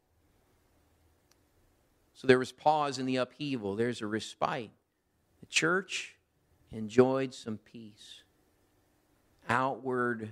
So 2.13 2.27
there 2.27 2.39
was 2.39 2.51
pause 2.51 2.99
in 2.99 3.07
the 3.07 3.15
upheaval, 3.15 3.75
there's 3.75 4.01
a 4.01 4.07
respite. 4.07 4.69
The 5.39 5.45
church 5.47 6.15
enjoyed 6.71 7.33
some 7.33 7.57
peace, 7.57 8.21
outward 9.49 10.31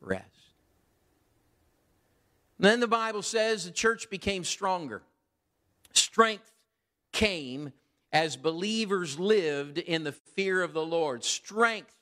rest. 0.00 0.24
And 2.58 2.66
then 2.66 2.80
the 2.80 2.86
Bible 2.86 3.22
says 3.22 3.64
the 3.64 3.70
church 3.70 4.08
became 4.10 4.44
stronger. 4.44 5.02
Strength 5.92 6.50
came 7.12 7.72
as 8.12 8.36
believers 8.36 9.18
lived 9.18 9.78
in 9.78 10.04
the 10.04 10.12
fear 10.12 10.62
of 10.62 10.72
the 10.72 10.84
Lord. 10.84 11.24
Strength 11.24 11.94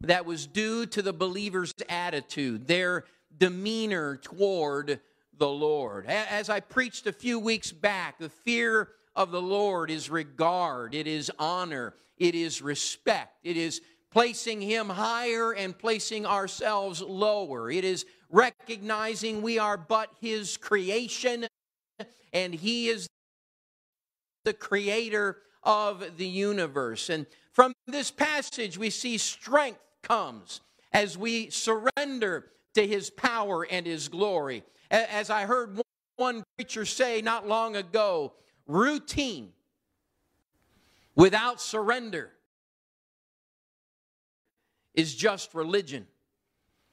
that 0.00 0.24
was 0.24 0.46
due 0.46 0.86
to 0.86 1.02
the 1.02 1.12
believer's 1.12 1.74
attitude, 1.88 2.66
their 2.66 3.04
demeanor 3.36 4.16
toward 4.16 5.00
the 5.36 5.48
Lord. 5.48 6.06
As 6.06 6.48
I 6.48 6.60
preached 6.60 7.06
a 7.06 7.12
few 7.12 7.38
weeks 7.38 7.72
back, 7.72 8.18
the 8.18 8.28
fear 8.28 8.88
of 9.16 9.30
the 9.30 9.42
Lord 9.42 9.90
is 9.90 10.10
regard, 10.10 10.94
it 10.94 11.06
is 11.06 11.32
honor, 11.38 11.94
it 12.18 12.34
is 12.34 12.60
respect, 12.60 13.34
it 13.42 13.56
is 13.56 13.80
placing 14.12 14.60
Him 14.60 14.88
higher 14.88 15.52
and 15.52 15.76
placing 15.76 16.26
ourselves 16.26 17.00
lower. 17.02 17.70
It 17.70 17.84
is 17.84 18.06
recognizing 18.30 19.42
we 19.42 19.58
are 19.58 19.76
but 19.76 20.10
His 20.20 20.56
creation 20.56 21.46
and 22.32 22.54
He 22.54 22.88
is 22.88 23.08
the 24.44 24.52
creator 24.54 25.38
of 25.62 26.16
the 26.18 26.26
universe. 26.26 27.10
And 27.10 27.26
from 27.52 27.72
this 27.86 28.10
passage, 28.10 28.78
we 28.78 28.90
see 28.90 29.18
strength 29.18 29.80
comes 30.02 30.60
as 30.92 31.18
we 31.18 31.50
surrender 31.50 32.46
to 32.74 32.86
His 32.86 33.10
power 33.10 33.66
and 33.68 33.86
His 33.86 34.08
glory. 34.08 34.62
As 34.90 35.30
I 35.30 35.46
heard 35.46 35.80
one 36.16 36.44
preacher 36.56 36.84
say 36.84 37.20
not 37.22 37.48
long 37.48 37.76
ago, 37.76 38.34
routine 38.66 39.52
without 41.14 41.60
surrender 41.60 42.30
is 44.94 45.14
just 45.14 45.54
religion. 45.54 46.06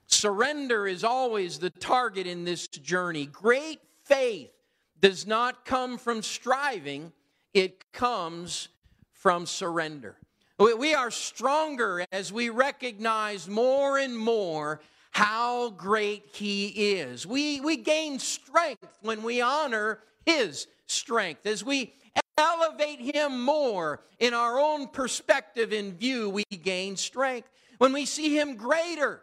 Surrender 0.08 0.86
is 0.86 1.03
always 1.03 1.60
the 1.60 1.70
target 1.70 2.27
in 2.27 2.44
this 2.44 2.68
journey. 2.68 3.25
Great 3.25 3.80
faith 4.03 4.51
does 5.00 5.25
not 5.25 5.65
come 5.65 5.98
from 5.98 6.22
striving, 6.22 7.12
it 7.53 7.92
comes 7.92 8.70
from 9.12 9.46
surrender. 9.46 10.18
We 10.60 10.94
are 10.94 11.12
stronger 11.12 12.06
as 12.12 12.32
we 12.32 12.50
recognize 12.50 13.50
more 13.50 13.98
and 13.98 14.18
more 14.18 14.82
how 15.12 15.72
great 15.72 16.27
He 16.34 16.68
is. 16.68 17.27
We, 17.27 17.60
we 17.60 17.77
gain 17.77 18.20
strength 18.20 18.98
when 19.01 19.24
we 19.24 19.42
honor 19.42 20.00
His 20.25 20.68
strength. 20.88 21.46
As 21.46 21.63
we 21.63 21.94
elevate 22.38 23.00
Him 23.00 23.44
more 23.44 24.02
in 24.20 24.34
our 24.34 24.60
own 24.60 24.88
perspective 24.88 25.72
and 25.72 25.94
view, 25.94 26.30
we 26.30 26.44
gain 26.44 26.96
strength. 26.96 27.50
When 27.78 27.94
we 27.94 28.06
see 28.06 28.38
Him 28.38 28.56
greater 28.56 29.22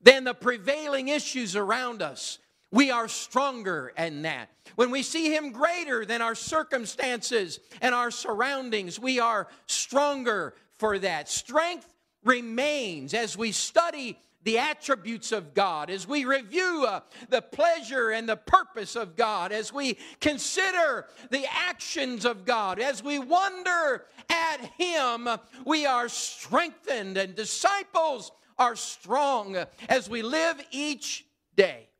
than 0.00 0.24
the 0.24 0.34
prevailing 0.34 1.08
issues 1.08 1.56
around 1.56 2.02
us, 2.02 2.38
we 2.70 2.90
are 2.90 3.08
stronger 3.08 3.92
in 3.96 4.22
that. 4.22 4.50
When 4.74 4.90
we 4.90 5.02
see 5.02 5.34
Him 5.34 5.52
greater 5.52 6.04
than 6.04 6.20
our 6.20 6.34
circumstances 6.34 7.60
and 7.80 7.94
our 7.94 8.10
surroundings, 8.10 8.98
we 9.00 9.20
are 9.20 9.48
stronger 9.66 10.54
for 10.74 10.98
that. 10.98 11.28
Strength 11.28 11.92
remains 12.24 13.14
as 13.14 13.38
we 13.38 13.52
study 13.52 14.18
the 14.48 14.56
attributes 14.56 15.30
of 15.30 15.52
God, 15.52 15.90
as 15.90 16.08
we 16.08 16.24
review 16.24 16.86
uh, 16.88 17.00
the 17.28 17.42
pleasure 17.42 18.08
and 18.08 18.26
the 18.26 18.34
purpose 18.34 18.96
of 18.96 19.14
God, 19.14 19.52
as 19.52 19.74
we 19.74 19.98
consider 20.22 21.04
the 21.30 21.44
actions 21.52 22.24
of 22.24 22.46
God, 22.46 22.80
as 22.80 23.04
we 23.04 23.18
wonder 23.18 24.06
at 24.30 24.56
Him, 24.78 25.28
we 25.66 25.84
are 25.84 26.08
strengthened 26.08 27.18
and 27.18 27.34
disciples 27.34 28.32
are 28.58 28.74
strong 28.74 29.54
as 29.86 30.08
we 30.08 30.22
live 30.22 30.58
each 30.70 31.26
day 31.54 31.90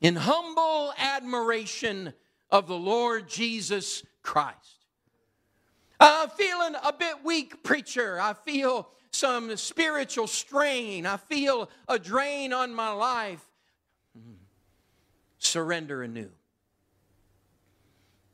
in 0.00 0.16
humble 0.16 0.92
admiration 0.98 2.12
of 2.50 2.66
the 2.66 2.76
Lord 2.76 3.28
Jesus 3.28 4.02
Christ. 4.24 4.86
I'm 6.00 6.30
feeling 6.30 6.74
a 6.82 6.92
bit 6.92 7.22
weak, 7.22 7.62
preacher. 7.62 8.18
I 8.20 8.32
feel 8.32 8.88
some 9.12 9.56
spiritual 9.56 10.26
strain. 10.26 11.06
I 11.06 11.16
feel 11.16 11.70
a 11.88 11.98
drain 11.98 12.52
on 12.52 12.74
my 12.74 12.90
life. 12.92 13.44
Surrender 15.38 16.02
anew. 16.02 16.30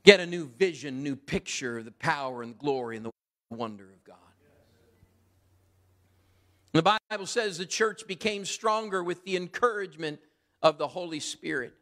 Get 0.04 0.20
a 0.20 0.26
new 0.26 0.46
vision, 0.46 1.02
new 1.02 1.16
picture 1.16 1.78
of 1.78 1.84
the 1.84 1.92
power 1.92 2.42
and 2.42 2.56
glory 2.58 2.96
and 2.96 3.06
the 3.06 3.10
wonder 3.50 3.84
of 3.84 4.04
God. 4.04 4.16
The 6.72 6.82
Bible 6.82 7.26
says 7.26 7.56
the 7.56 7.64
church 7.64 8.06
became 8.06 8.44
stronger 8.44 9.02
with 9.02 9.24
the 9.24 9.36
encouragement 9.36 10.20
of 10.62 10.76
the 10.76 10.86
Holy 10.86 11.20
Spirit. 11.20 11.72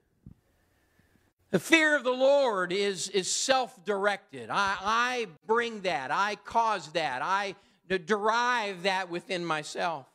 The 1.51 1.59
fear 1.59 1.97
of 1.97 2.05
the 2.05 2.13
Lord 2.13 2.73
is, 2.73 3.09
is 3.09 3.31
self 3.31 3.85
directed. 3.85 4.51
I, 4.51 4.77
I 4.81 5.27
bring 5.47 5.81
that, 5.81 6.11
I 6.11 6.37
cause 6.37 6.89
that, 6.93 7.23
I 7.23 7.57
derive 7.89 8.85
that 8.85 9.11
within 9.11 9.45
myself. 9.45 10.07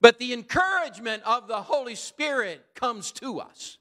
But 0.00 0.18
the 0.18 0.32
encouragement 0.32 1.22
of 1.24 1.48
the 1.48 1.62
Holy 1.62 1.94
Spirit 1.94 2.64
comes 2.74 3.10
to 3.12 3.40
us. 3.40 3.78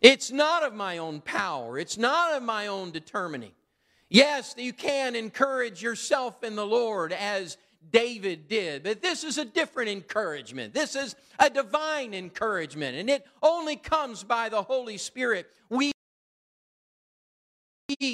It's 0.00 0.30
not 0.30 0.62
of 0.62 0.74
my 0.74 0.98
own 0.98 1.20
power, 1.20 1.78
it's 1.78 1.98
not 1.98 2.34
of 2.34 2.42
my 2.42 2.68
own 2.68 2.92
determining. 2.92 3.52
Yes, 4.08 4.54
you 4.56 4.72
can 4.72 5.14
encourage 5.14 5.82
yourself 5.82 6.42
in 6.42 6.56
the 6.56 6.64
Lord 6.64 7.12
as 7.12 7.58
David 7.90 8.48
did, 8.48 8.82
but 8.84 9.02
this 9.02 9.22
is 9.22 9.36
a 9.36 9.44
different 9.44 9.90
encouragement. 9.90 10.72
This 10.72 10.96
is 10.96 11.14
a 11.38 11.50
divine 11.50 12.14
encouragement, 12.14 12.96
and 12.96 13.10
it 13.10 13.26
only 13.42 13.76
comes 13.76 14.24
by 14.24 14.48
the 14.48 14.62
Holy 14.62 14.96
Spirit. 14.96 15.46
We 15.68 15.92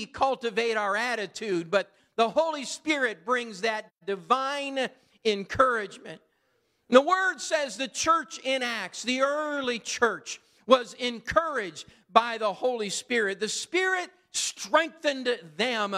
cultivate 0.07 0.77
our 0.77 0.97
attitude, 0.97 1.71
but 1.71 1.91
the 2.17 2.29
Holy 2.29 2.65
Spirit 2.65 3.25
brings 3.25 3.63
that 3.63 3.91
divine 4.07 4.89
encouragement. 5.25 6.21
The 6.91 7.01
word 7.01 7.39
says 7.41 7.77
the 7.77 7.89
church 7.89 8.39
in 8.45 8.63
Acts, 8.63 9.03
the 9.03 9.23
early 9.23 9.79
church, 9.79 10.41
was 10.67 10.95
encouraged 10.95 11.87
by 12.13 12.39
the 12.39 12.53
Holy 12.53 12.91
Spirit. 12.91 13.41
The 13.41 13.49
Spirit 13.49 14.11
strengthened 14.35 15.29
them 15.57 15.95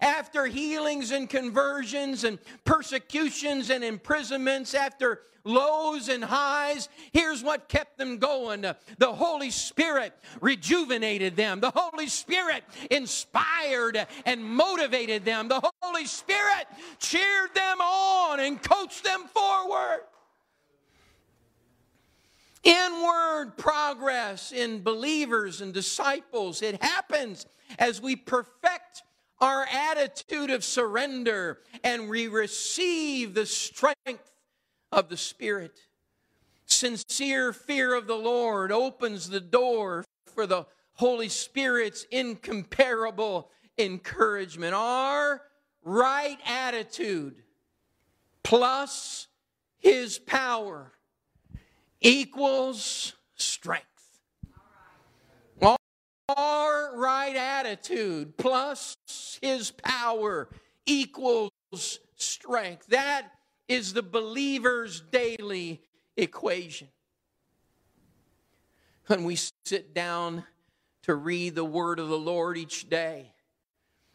after 0.00 0.46
healings 0.46 1.10
and 1.10 1.28
conversions 1.28 2.24
and 2.24 2.38
persecutions 2.64 3.70
and 3.70 3.82
imprisonments, 3.82 4.74
after 4.74 5.22
lows 5.44 6.08
and 6.08 6.22
highs. 6.22 6.88
Here's 7.12 7.42
what 7.42 7.68
kept 7.68 7.98
them 7.98 8.18
going 8.18 8.60
the 8.62 9.12
Holy 9.12 9.50
Spirit 9.50 10.12
rejuvenated 10.40 11.36
them, 11.36 11.60
the 11.60 11.72
Holy 11.74 12.06
Spirit 12.06 12.62
inspired 12.90 14.06
and 14.26 14.44
motivated 14.44 15.24
them, 15.24 15.48
the 15.48 15.62
Holy 15.80 16.06
Spirit 16.06 16.66
cheered 16.98 17.54
them 17.54 17.80
on 17.80 18.40
and 18.40 18.62
coached 18.62 19.04
them 19.04 19.24
forward. 19.32 20.02
Inward 22.64 23.56
progress 23.56 24.52
in 24.52 24.82
believers 24.82 25.60
and 25.60 25.72
disciples, 25.72 26.62
it 26.62 26.82
happens 26.82 27.46
as 27.78 28.00
we 28.00 28.16
perfect 28.16 29.02
our 29.40 29.66
attitude 29.72 30.50
of 30.50 30.64
surrender 30.64 31.60
and 31.84 32.08
we 32.08 32.26
receive 32.28 33.34
the 33.34 33.46
strength 33.46 34.32
of 34.90 35.08
the 35.08 35.16
Spirit. 35.16 35.78
Sincere 36.66 37.52
fear 37.52 37.94
of 37.94 38.06
the 38.06 38.16
Lord 38.16 38.72
opens 38.72 39.28
the 39.28 39.40
door 39.40 40.04
for 40.26 40.46
the 40.46 40.66
Holy 40.94 41.28
Spirit's 41.28 42.04
incomparable 42.10 43.50
encouragement. 43.78 44.74
Our 44.74 45.42
right 45.84 46.38
attitude 46.44 47.36
plus 48.42 49.28
His 49.78 50.18
power 50.18 50.92
equals 52.08 53.12
strength. 53.34 53.84
Our 56.36 56.96
right 56.98 57.36
attitude 57.36 58.36
plus 58.36 58.96
His 59.40 59.70
power 59.70 60.48
equals 60.84 61.50
strength. 62.16 62.86
That 62.88 63.30
is 63.66 63.94
the 63.94 64.02
believer's 64.02 65.00
daily 65.00 65.80
equation. 66.16 66.88
When 69.06 69.24
we 69.24 69.38
sit 69.64 69.94
down 69.94 70.44
to 71.04 71.14
read 71.14 71.54
the 71.54 71.64
word 71.64 71.98
of 71.98 72.08
the 72.08 72.18
Lord 72.18 72.58
each 72.58 72.90
day, 72.90 73.32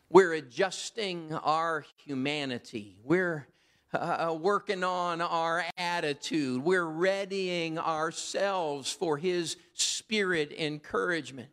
we're 0.09 0.33
adjusting 0.33 1.33
our 1.33 1.83
humanity. 2.05 2.97
We're 3.03 3.47
uh, 3.93 4.35
working 4.39 4.83
on 4.83 5.21
our 5.21 5.63
attitude. 5.77 6.63
We're 6.63 6.85
readying 6.85 7.77
ourselves 7.77 8.91
for 8.91 9.17
His 9.17 9.57
Spirit 9.73 10.51
encouragement. 10.51 11.49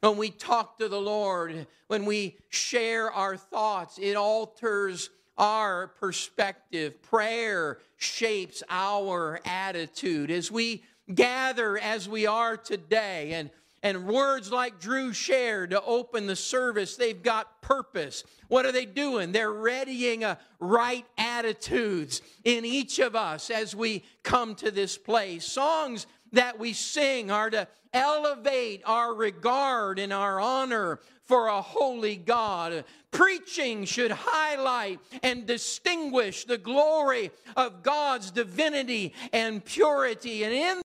When 0.00 0.16
we 0.16 0.30
talk 0.30 0.78
to 0.78 0.88
the 0.88 1.00
Lord, 1.00 1.66
when 1.88 2.06
we 2.06 2.36
share 2.48 3.10
our 3.10 3.36
thoughts, 3.36 3.98
it 3.98 4.16
alters 4.16 5.10
our 5.36 5.88
perspective. 5.88 7.02
Prayer 7.02 7.78
shapes 7.96 8.62
our 8.70 9.40
attitude. 9.44 10.30
As 10.30 10.50
we 10.50 10.84
gather 11.14 11.76
as 11.78 12.08
we 12.08 12.26
are 12.26 12.56
today, 12.56 13.32
and, 13.32 13.50
and 13.82 14.06
words 14.06 14.52
like 14.52 14.78
Drew 14.78 15.12
shared 15.12 15.70
to 15.70 15.82
open 15.82 16.26
the 16.26 16.36
service, 16.36 16.96
they've 16.96 17.22
got 17.22 17.62
purpose. 17.62 18.24
What 18.48 18.66
are 18.66 18.72
they 18.72 18.84
doing? 18.84 19.32
They're 19.32 19.52
readying 19.52 20.22
a 20.24 20.38
right 20.58 21.06
attitudes 21.16 22.20
in 22.44 22.64
each 22.64 22.98
of 22.98 23.16
us 23.16 23.48
as 23.48 23.74
we 23.74 24.04
come 24.22 24.54
to 24.56 24.70
this 24.70 24.98
place. 24.98 25.46
Songs 25.46 26.06
that 26.32 26.58
we 26.58 26.72
sing 26.72 27.30
are 27.30 27.50
to 27.50 27.66
elevate 27.92 28.82
our 28.84 29.14
regard 29.14 29.98
and 29.98 30.12
our 30.12 30.40
honor 30.40 31.00
for 31.24 31.46
a 31.46 31.62
holy 31.62 32.16
God. 32.16 32.84
Preaching 33.10 33.84
should 33.84 34.10
highlight 34.10 35.00
and 35.22 35.46
distinguish 35.46 36.44
the 36.44 36.58
glory 36.58 37.30
of 37.56 37.82
God's 37.82 38.30
divinity 38.30 39.14
and 39.32 39.64
purity. 39.64 40.44
And 40.44 40.52
in 40.52 40.82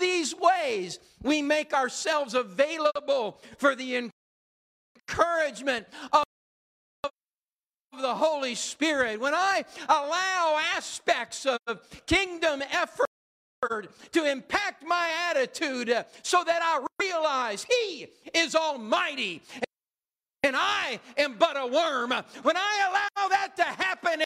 these 0.00 0.34
ways, 0.34 0.98
we 1.22 1.42
make 1.42 1.72
ourselves 1.72 2.34
available 2.34 3.40
for 3.58 3.76
the 3.76 4.10
encouragement 5.08 5.86
of 6.12 6.24
the 8.00 8.14
Holy 8.14 8.54
Spirit. 8.54 9.20
When 9.20 9.34
I 9.34 9.64
allow 9.88 10.58
aspects 10.76 11.46
of 11.46 12.06
kingdom 12.06 12.62
effort 12.72 13.06
to 14.12 14.24
impact 14.24 14.84
my 14.86 15.10
attitude 15.28 15.90
uh, 15.90 16.04
so 16.22 16.42
that 16.44 16.60
I 16.62 16.84
realize 16.98 17.66
He 17.68 18.06
is 18.34 18.54
Almighty 18.54 19.42
and 20.42 20.56
I 20.56 20.98
am 21.18 21.36
but 21.38 21.56
a 21.56 21.66
worm. 21.66 22.10
When 22.42 22.56
I 22.56 22.86
allow 22.88 23.28
that 23.28 23.56
to 23.56 23.64
happen 23.64 24.22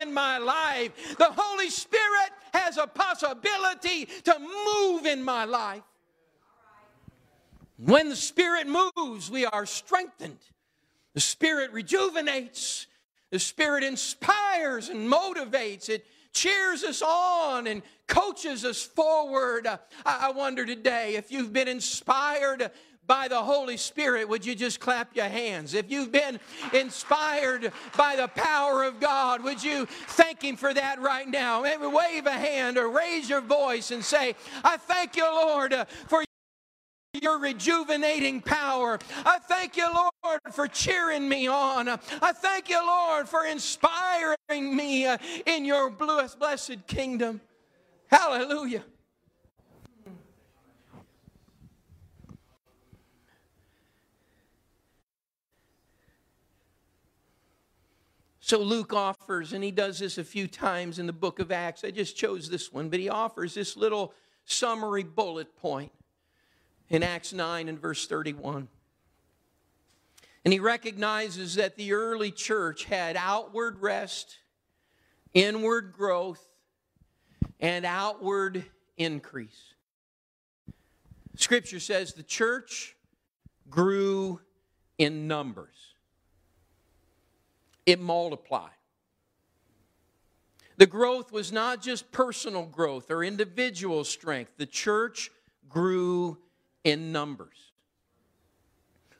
in 0.00 0.12
my 0.12 0.38
life, 0.38 1.16
the 1.16 1.30
Holy 1.36 1.70
Spirit 1.70 2.30
has 2.52 2.76
a 2.76 2.86
possibility 2.86 4.06
to 4.24 4.38
move 4.38 5.06
in 5.06 5.22
my 5.22 5.44
life. 5.44 5.82
When 7.78 8.08
the 8.10 8.16
Spirit 8.16 8.66
moves, 8.66 9.30
we 9.30 9.46
are 9.46 9.64
strengthened. 9.64 10.38
The 11.14 11.20
Spirit 11.20 11.72
rejuvenates. 11.72 12.86
The 13.30 13.38
Spirit 13.38 13.84
inspires 13.84 14.88
and 14.88 15.10
motivates. 15.10 15.88
It 15.88 16.04
cheers 16.32 16.84
us 16.84 17.02
on 17.02 17.66
and 17.66 17.82
coaches 18.06 18.64
us 18.64 18.82
forward. 18.82 19.66
I, 20.04 20.30
wonder 20.32 20.66
today 20.66 21.14
if 21.16 21.30
you've 21.32 21.52
been 21.52 21.68
inspired 21.68 22.70
by 23.10 23.26
the 23.26 23.42
Holy 23.42 23.76
Spirit, 23.76 24.28
would 24.28 24.46
you 24.46 24.54
just 24.54 24.78
clap 24.78 25.16
your 25.16 25.24
hands? 25.24 25.74
If 25.74 25.90
you've 25.90 26.12
been 26.12 26.38
inspired 26.72 27.72
by 27.96 28.14
the 28.14 28.28
power 28.28 28.84
of 28.84 29.00
God, 29.00 29.42
would 29.42 29.64
you 29.64 29.86
thank 29.86 30.44
Him 30.44 30.54
for 30.54 30.72
that 30.72 31.00
right 31.00 31.26
now? 31.26 31.62
Maybe 31.62 31.86
wave 31.86 32.26
a 32.26 32.30
hand 32.30 32.78
or 32.78 32.88
raise 32.88 33.28
your 33.28 33.40
voice 33.40 33.90
and 33.90 34.04
say, 34.04 34.36
I 34.62 34.76
thank 34.76 35.16
you, 35.16 35.24
Lord, 35.24 35.74
for 36.06 36.22
your 37.20 37.40
rejuvenating 37.40 38.42
power. 38.42 39.00
I 39.26 39.40
thank 39.40 39.76
you, 39.76 39.88
Lord, 39.92 40.40
for 40.52 40.68
cheering 40.68 41.28
me 41.28 41.48
on. 41.48 41.88
I 41.88 42.32
thank 42.32 42.68
you, 42.68 42.80
Lord, 42.80 43.28
for 43.28 43.44
inspiring 43.44 44.36
me 44.76 45.06
uh, 45.06 45.18
in 45.46 45.64
your 45.64 45.90
blessed 45.90 46.86
kingdom. 46.86 47.40
Hallelujah. 48.06 48.84
So 58.50 58.58
Luke 58.58 58.92
offers, 58.92 59.52
and 59.52 59.62
he 59.62 59.70
does 59.70 60.00
this 60.00 60.18
a 60.18 60.24
few 60.24 60.48
times 60.48 60.98
in 60.98 61.06
the 61.06 61.12
book 61.12 61.38
of 61.38 61.52
Acts. 61.52 61.84
I 61.84 61.92
just 61.92 62.16
chose 62.16 62.50
this 62.50 62.72
one, 62.72 62.88
but 62.88 62.98
he 62.98 63.08
offers 63.08 63.54
this 63.54 63.76
little 63.76 64.12
summary 64.44 65.04
bullet 65.04 65.56
point 65.56 65.92
in 66.88 67.04
Acts 67.04 67.32
9 67.32 67.68
and 67.68 67.80
verse 67.80 68.08
31. 68.08 68.66
And 70.44 70.52
he 70.52 70.58
recognizes 70.58 71.54
that 71.54 71.76
the 71.76 71.92
early 71.92 72.32
church 72.32 72.86
had 72.86 73.14
outward 73.16 73.80
rest, 73.80 74.38
inward 75.32 75.92
growth, 75.92 76.44
and 77.60 77.86
outward 77.86 78.64
increase. 78.96 79.74
Scripture 81.36 81.78
says 81.78 82.14
the 82.14 82.24
church 82.24 82.96
grew 83.70 84.40
in 84.98 85.28
numbers 85.28 85.90
it 87.86 88.00
multiplied. 88.00 88.70
The 90.76 90.86
growth 90.86 91.30
was 91.30 91.52
not 91.52 91.82
just 91.82 92.10
personal 92.10 92.64
growth 92.64 93.10
or 93.10 93.22
individual 93.22 94.02
strength, 94.04 94.52
the 94.56 94.66
church 94.66 95.30
grew 95.68 96.38
in 96.84 97.12
numbers. 97.12 97.72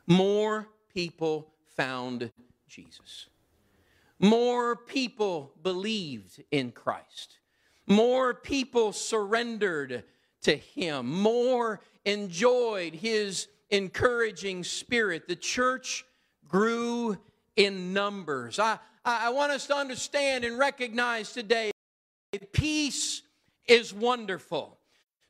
More 0.06 0.68
people 0.92 1.52
found 1.76 2.32
Jesus. 2.66 3.26
More 4.18 4.74
people 4.74 5.52
believed 5.62 6.42
in 6.50 6.72
Christ. 6.72 7.38
More 7.86 8.34
people 8.34 8.92
surrendered 8.92 10.04
to 10.42 10.56
Him. 10.56 11.06
More 11.06 11.80
enjoyed 12.04 12.94
His 12.94 13.48
encouraging 13.70 14.64
spirit. 14.64 15.28
The 15.28 15.36
church 15.36 16.04
grew 16.48 17.18
in 17.56 17.92
numbers. 17.92 18.58
I, 18.58 18.78
I 19.04 19.30
want 19.30 19.52
us 19.52 19.66
to 19.68 19.76
understand 19.76 20.44
and 20.44 20.58
recognize 20.58 21.32
today 21.32 21.70
peace 22.52 23.22
is 23.66 23.92
wonderful, 23.92 24.78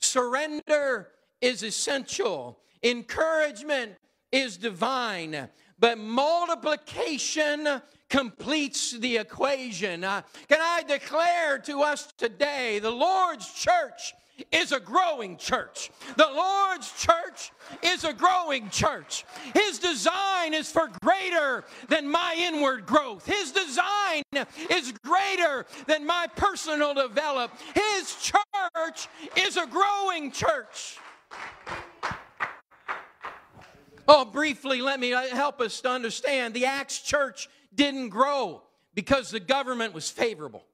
surrender 0.01 1.09
is 1.41 1.63
essential, 1.63 2.59
encouragement 2.83 3.93
is 4.33 4.57
divine, 4.57 5.49
but 5.81 5.99
multiplication 5.99 7.81
completes 8.09 8.93
the 8.93 9.17
equation. 9.17 10.05
Uh, 10.05 10.23
can 10.49 10.59
I 10.61 10.83
declare 10.83 11.59
to 11.61 11.83
us 11.83 12.13
today 12.19 12.79
the 12.79 12.91
Lord's 12.91 13.51
church 13.53 14.15
is 14.53 14.73
a 14.73 14.81
growing 14.81 15.37
church. 15.37 15.91
The 16.17 16.29
Lord's 16.35 16.91
church 16.93 17.53
is 17.83 18.05
a 18.05 18.13
growing 18.13 18.71
church. 18.71 19.25
His 19.55 19.79
design 19.79 20.55
is 20.55 20.71
for 20.71 20.89
greater 21.03 21.65
than 21.89 22.11
my 22.11 22.35
inward 22.39 22.87
growth. 22.87 23.27
His 23.27 23.53
design 23.53 24.23
is 24.71 24.93
greater 25.05 25.67
than 25.87 26.07
my 26.07 26.27
personal 26.37 26.95
develop. 26.95 27.53
His 27.75 28.17
church 28.17 29.09
is 29.37 29.57
a 29.57 29.67
growing 29.67 30.31
church. 30.31 30.99
Oh, 34.13 34.25
briefly, 34.25 34.83
let 34.83 34.99
me 34.99 35.13
uh, 35.13 35.21
help 35.29 35.61
us 35.61 35.81
to 35.83 35.89
understand. 35.89 36.53
The 36.53 36.65
Acts 36.65 37.01
church 37.01 37.49
didn't 37.73 38.09
grow 38.09 38.61
because 38.93 39.31
the 39.31 39.39
government 39.39 39.95
was 39.95 40.11
favorable. 40.11 40.65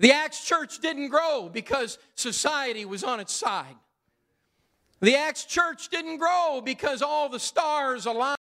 The 0.00 0.10
Acts 0.10 0.44
church 0.44 0.80
didn't 0.80 1.10
grow 1.10 1.48
because 1.48 1.98
society 2.16 2.84
was 2.84 3.04
on 3.04 3.20
its 3.20 3.32
side. 3.32 3.76
The 4.98 5.14
Acts 5.14 5.44
church 5.44 5.88
didn't 5.88 6.18
grow 6.18 6.60
because 6.60 7.00
all 7.00 7.28
the 7.28 7.38
stars 7.38 8.06
aligned 8.06 8.36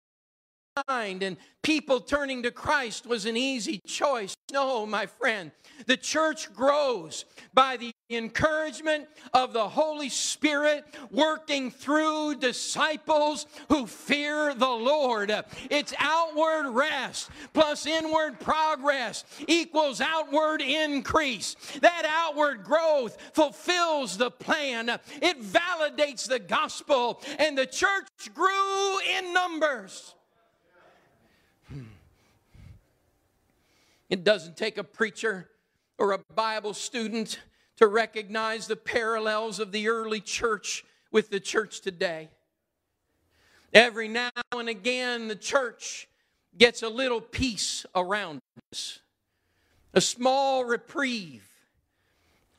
and 0.87 1.37
people 1.61 1.99
turning 1.99 2.43
to 2.43 2.51
Christ 2.51 3.05
was 3.05 3.25
an 3.25 3.37
easy 3.37 3.79
choice. 3.87 4.35
No, 4.51 4.85
my 4.85 5.05
friend. 5.05 5.51
The 5.85 5.97
church 5.97 6.53
grows 6.53 7.25
by 7.53 7.77
the 7.77 7.91
encouragement 8.09 9.07
of 9.33 9.53
the 9.53 9.67
Holy 9.67 10.09
Spirit 10.09 10.85
working 11.09 11.71
through 11.71 12.35
disciples 12.35 13.47
who 13.69 13.87
fear 13.87 14.53
the 14.53 14.69
Lord. 14.69 15.33
It's 15.69 15.93
outward 15.97 16.69
rest 16.69 17.29
plus 17.53 17.85
inward 17.85 18.39
progress 18.39 19.23
equals 19.47 20.01
outward 20.01 20.61
increase. 20.61 21.55
That 21.81 22.05
outward 22.07 22.63
growth 22.63 23.17
fulfills 23.33 24.17
the 24.17 24.31
plan, 24.31 24.89
it 25.21 25.41
validates 25.41 26.27
the 26.27 26.39
gospel, 26.39 27.21
and 27.39 27.57
the 27.57 27.65
church 27.65 28.07
grew 28.33 28.99
in 29.17 29.33
numbers. 29.33 30.15
It 34.11 34.25
doesn't 34.25 34.57
take 34.57 34.77
a 34.77 34.83
preacher 34.83 35.49
or 35.97 36.11
a 36.11 36.19
Bible 36.35 36.73
student 36.73 37.39
to 37.77 37.87
recognize 37.87 38.67
the 38.67 38.75
parallels 38.75 39.57
of 39.57 39.71
the 39.71 39.87
early 39.87 40.19
church 40.19 40.83
with 41.13 41.29
the 41.29 41.39
church 41.39 41.79
today. 41.79 42.29
Every 43.73 44.09
now 44.09 44.29
and 44.51 44.67
again, 44.67 45.29
the 45.29 45.35
church 45.37 46.09
gets 46.57 46.83
a 46.83 46.89
little 46.89 47.21
peace 47.21 47.85
around 47.95 48.41
us, 48.73 48.99
a 49.93 50.01
small 50.01 50.65
reprieve, 50.65 51.47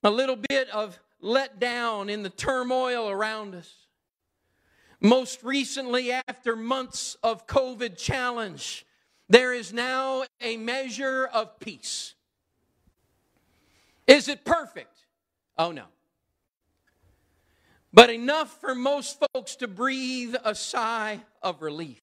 a 0.02 0.10
little 0.10 0.38
bit 0.48 0.70
of 0.70 0.98
let 1.20 1.60
down 1.60 2.08
in 2.08 2.22
the 2.22 2.30
turmoil 2.30 3.10
around 3.10 3.54
us. 3.54 3.70
Most 5.02 5.42
recently, 5.42 6.12
after 6.12 6.56
months 6.56 7.18
of 7.22 7.46
COVID 7.46 7.98
challenge, 7.98 8.86
there 9.32 9.54
is 9.54 9.72
now 9.72 10.24
a 10.42 10.58
measure 10.58 11.24
of 11.32 11.58
peace. 11.58 12.14
Is 14.06 14.28
it 14.28 14.44
perfect? 14.44 15.06
Oh 15.56 15.72
no. 15.72 15.84
But 17.94 18.10
enough 18.10 18.60
for 18.60 18.74
most 18.74 19.22
folks 19.32 19.56
to 19.56 19.68
breathe 19.68 20.34
a 20.44 20.54
sigh 20.54 21.20
of 21.42 21.62
relief. 21.62 22.02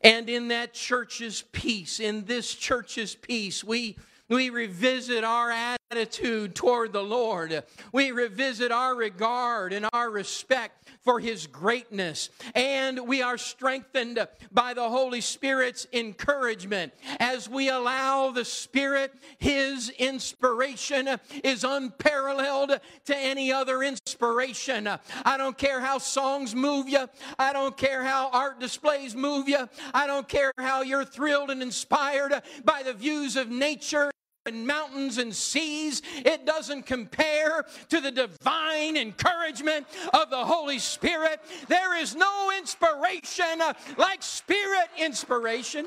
And 0.00 0.28
in 0.28 0.48
that 0.48 0.74
church's 0.74 1.42
peace, 1.52 2.00
in 2.00 2.24
this 2.24 2.52
church's 2.52 3.14
peace, 3.14 3.62
we, 3.62 3.96
we 4.32 4.50
revisit 4.50 5.24
our 5.24 5.50
attitude 5.50 6.54
toward 6.54 6.92
the 6.92 7.02
Lord. 7.02 7.62
We 7.92 8.12
revisit 8.12 8.72
our 8.72 8.94
regard 8.94 9.72
and 9.72 9.86
our 9.92 10.10
respect 10.10 10.88
for 11.02 11.20
his 11.20 11.46
greatness. 11.46 12.30
And 12.54 13.06
we 13.06 13.22
are 13.22 13.36
strengthened 13.36 14.26
by 14.50 14.74
the 14.74 14.88
Holy 14.88 15.20
Spirit's 15.20 15.86
encouragement 15.92 16.92
as 17.18 17.48
we 17.48 17.68
allow 17.68 18.30
the 18.30 18.44
Spirit, 18.44 19.12
his 19.38 19.90
inspiration 19.90 21.08
is 21.44 21.64
unparalleled 21.64 22.80
to 23.06 23.16
any 23.16 23.52
other 23.52 23.82
inspiration. 23.82 24.88
I 25.24 25.36
don't 25.36 25.58
care 25.58 25.80
how 25.80 25.98
songs 25.98 26.54
move 26.54 26.88
you, 26.88 27.08
I 27.38 27.52
don't 27.52 27.76
care 27.76 28.02
how 28.02 28.30
art 28.32 28.60
displays 28.60 29.14
move 29.14 29.48
you, 29.48 29.68
I 29.92 30.06
don't 30.06 30.28
care 30.28 30.52
how 30.58 30.82
you're 30.82 31.04
thrilled 31.04 31.50
and 31.50 31.62
inspired 31.62 32.40
by 32.64 32.82
the 32.82 32.94
views 32.94 33.36
of 33.36 33.50
nature 33.50 34.10
and 34.46 34.66
mountains 34.66 35.18
and 35.18 35.34
seas. 35.34 36.02
It 36.16 36.44
doesn't 36.44 36.84
compare 36.86 37.64
to 37.88 38.00
the 38.00 38.10
divine 38.10 38.96
encouragement 38.96 39.86
of 40.12 40.30
the 40.30 40.44
Holy 40.44 40.78
Spirit. 40.78 41.40
There 41.68 41.96
is 41.96 42.14
no 42.14 42.50
inspiration 42.56 43.60
uh, 43.60 43.74
like 43.96 44.22
Spirit 44.22 44.88
inspiration. 44.98 45.86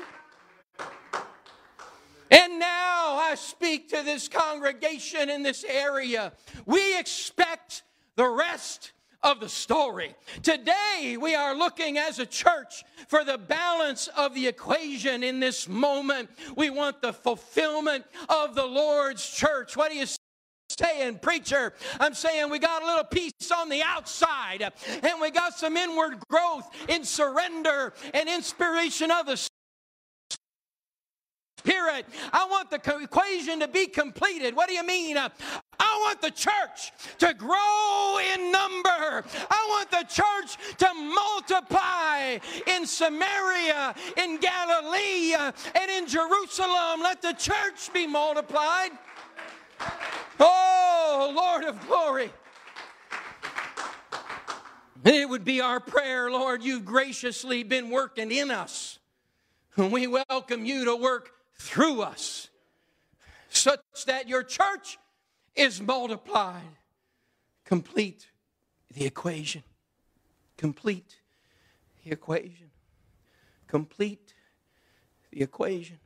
And 2.30 2.58
now 2.58 3.16
I 3.16 3.34
speak 3.36 3.90
to 3.90 4.02
this 4.02 4.28
congregation 4.28 5.30
in 5.30 5.42
this 5.42 5.64
area. 5.64 6.32
We 6.64 6.98
expect 6.98 7.82
the 8.16 8.28
rest 8.28 8.92
of 9.22 9.40
the 9.40 9.48
story. 9.48 10.14
Today, 10.42 11.16
we 11.20 11.34
are 11.34 11.54
looking 11.54 11.98
as 11.98 12.18
a 12.18 12.26
church 12.26 12.84
for 13.08 13.24
the 13.24 13.38
balance 13.38 14.08
of 14.16 14.34
the 14.34 14.46
equation 14.46 15.22
in 15.22 15.40
this 15.40 15.68
moment. 15.68 16.30
We 16.56 16.70
want 16.70 17.02
the 17.02 17.12
fulfillment 17.12 18.04
of 18.28 18.54
the 18.54 18.66
Lord's 18.66 19.28
church. 19.28 19.76
What 19.76 19.90
do 19.90 19.96
you 19.96 20.06
saying, 20.78 21.18
preacher? 21.18 21.72
I'm 22.00 22.14
saying 22.14 22.50
we 22.50 22.58
got 22.58 22.82
a 22.82 22.86
little 22.86 23.04
peace 23.04 23.50
on 23.56 23.68
the 23.68 23.82
outside 23.82 24.70
and 25.02 25.20
we 25.20 25.30
got 25.30 25.54
some 25.54 25.76
inward 25.76 26.18
growth 26.28 26.68
in 26.88 27.04
surrender 27.04 27.94
and 28.12 28.28
inspiration 28.28 29.10
of 29.10 29.26
the 29.26 29.48
Spirit. 31.58 32.06
I 32.32 32.46
want 32.50 32.70
the 32.70 32.80
equation 33.02 33.60
to 33.60 33.68
be 33.68 33.86
completed. 33.86 34.54
What 34.54 34.68
do 34.68 34.74
you 34.74 34.86
mean? 34.86 35.16
I 35.16 35.30
want 36.04 36.20
the 36.20 36.30
church 36.30 36.92
to 37.18 37.34
grow 37.34 38.18
in 38.34 38.52
number. 38.52 39.24
I 39.50 39.66
want 39.68 39.90
the 39.90 40.04
church 40.08 40.58
to 40.78 40.94
multiply 40.94 42.38
in 42.66 42.86
Samaria, 42.86 43.94
in 44.16 44.38
Galilee, 44.38 45.34
and 45.34 45.90
in 45.90 46.06
Jerusalem. 46.06 47.00
Let 47.02 47.22
the 47.22 47.32
church 47.32 47.92
be 47.92 48.06
multiplied. 48.06 48.90
Oh, 50.38 51.32
Lord 51.34 51.64
of 51.64 51.86
glory. 51.86 52.30
It 55.04 55.28
would 55.28 55.44
be 55.44 55.60
our 55.60 55.80
prayer, 55.80 56.30
Lord, 56.30 56.62
you've 56.62 56.84
graciously 56.84 57.62
been 57.62 57.90
working 57.90 58.30
in 58.30 58.50
us. 58.50 58.98
And 59.76 59.92
we 59.92 60.06
welcome 60.06 60.64
you 60.64 60.84
to 60.86 60.96
work 60.96 61.32
through 61.58 62.02
us 62.02 62.48
such 63.48 63.80
that 64.06 64.28
your 64.28 64.42
church 64.42 64.98
is 65.54 65.80
multiplied. 65.80 66.62
Complete 67.64 68.28
the 68.94 69.04
equation. 69.06 69.62
Complete 70.56 71.16
the 72.04 72.12
equation. 72.12 72.70
Complete 73.66 74.34
the 75.30 75.42
equation. 75.42 75.98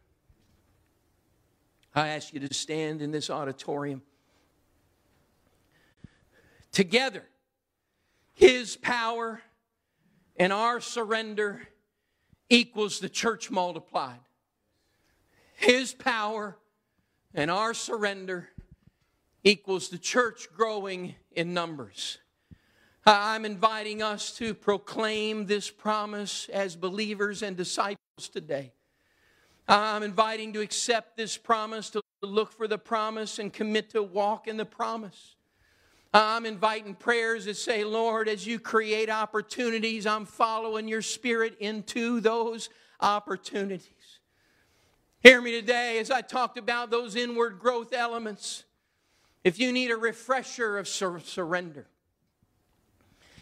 I 1.95 2.09
ask 2.09 2.33
you 2.33 2.41
to 2.41 2.55
stand 2.55 3.03
in 3.03 3.11
this 3.11 3.31
auditorium. 3.31 4.03
Together, 6.73 7.25
His 8.33 8.77
power 8.77 9.43
and 10.37 10.53
our 10.53 10.81
surrender 10.81 11.63
equals 12.49 13.01
the 13.01 13.09
church 13.09 13.51
multiplied. 13.51 14.21
His 15.61 15.93
power 15.93 16.57
and 17.35 17.51
our 17.51 17.75
surrender 17.75 18.49
equals 19.45 19.91
the 19.91 19.99
church 19.99 20.49
growing 20.57 21.17
in 21.33 21.53
numbers. 21.53 22.17
I'm 23.05 23.45
inviting 23.45 24.01
us 24.01 24.35
to 24.39 24.55
proclaim 24.55 25.45
this 25.45 25.71
promise 25.71 26.49
as 26.49 26.77
believers 26.77 27.43
and 27.43 27.59
disciples 27.59 28.31
today. 28.33 28.73
I'm 29.69 30.03
inviting 30.03 30.55
to 30.55 30.63
accept 30.63 31.19
this 31.19 31.37
promise, 31.37 31.91
to 31.91 32.01
look 32.23 32.53
for 32.53 32.67
the 32.67 32.79
promise 32.79 33.39
and 33.39 33.53
commit 33.53 33.91
to 33.91 34.03
walk 34.03 34.49
in 34.49 34.57
the 34.57 34.65
promise. 34.65 35.37
I'm 36.15 36.47
inviting 36.47 36.95
prayers 36.95 37.45
that 37.45 37.59
say, 37.59 37.85
Lord, 37.85 38.31
as 38.31 38.47
you 38.47 38.59
create 38.59 39.11
opportunities, 39.11 40.07
I'm 40.07 40.25
following 40.25 40.89
your 40.89 41.03
spirit 41.03 41.59
into 41.61 42.21
those 42.21 42.71
opportunities. 42.99 43.91
Hear 45.23 45.43
me 45.43 45.53
today 45.53 45.99
as 45.99 46.11
I 46.11 46.23
talked 46.23 46.57
about 46.57 46.91
those 46.91 47.15
inward 47.15 47.59
growth 47.59 47.93
elements. 47.93 48.65
If 49.45 49.59
you 49.59 49.71
need 49.71 49.91
a 49.91 49.97
refresher 49.97 50.79
of 50.79 50.89
sur- 50.89 51.21
surrender, 51.21 51.87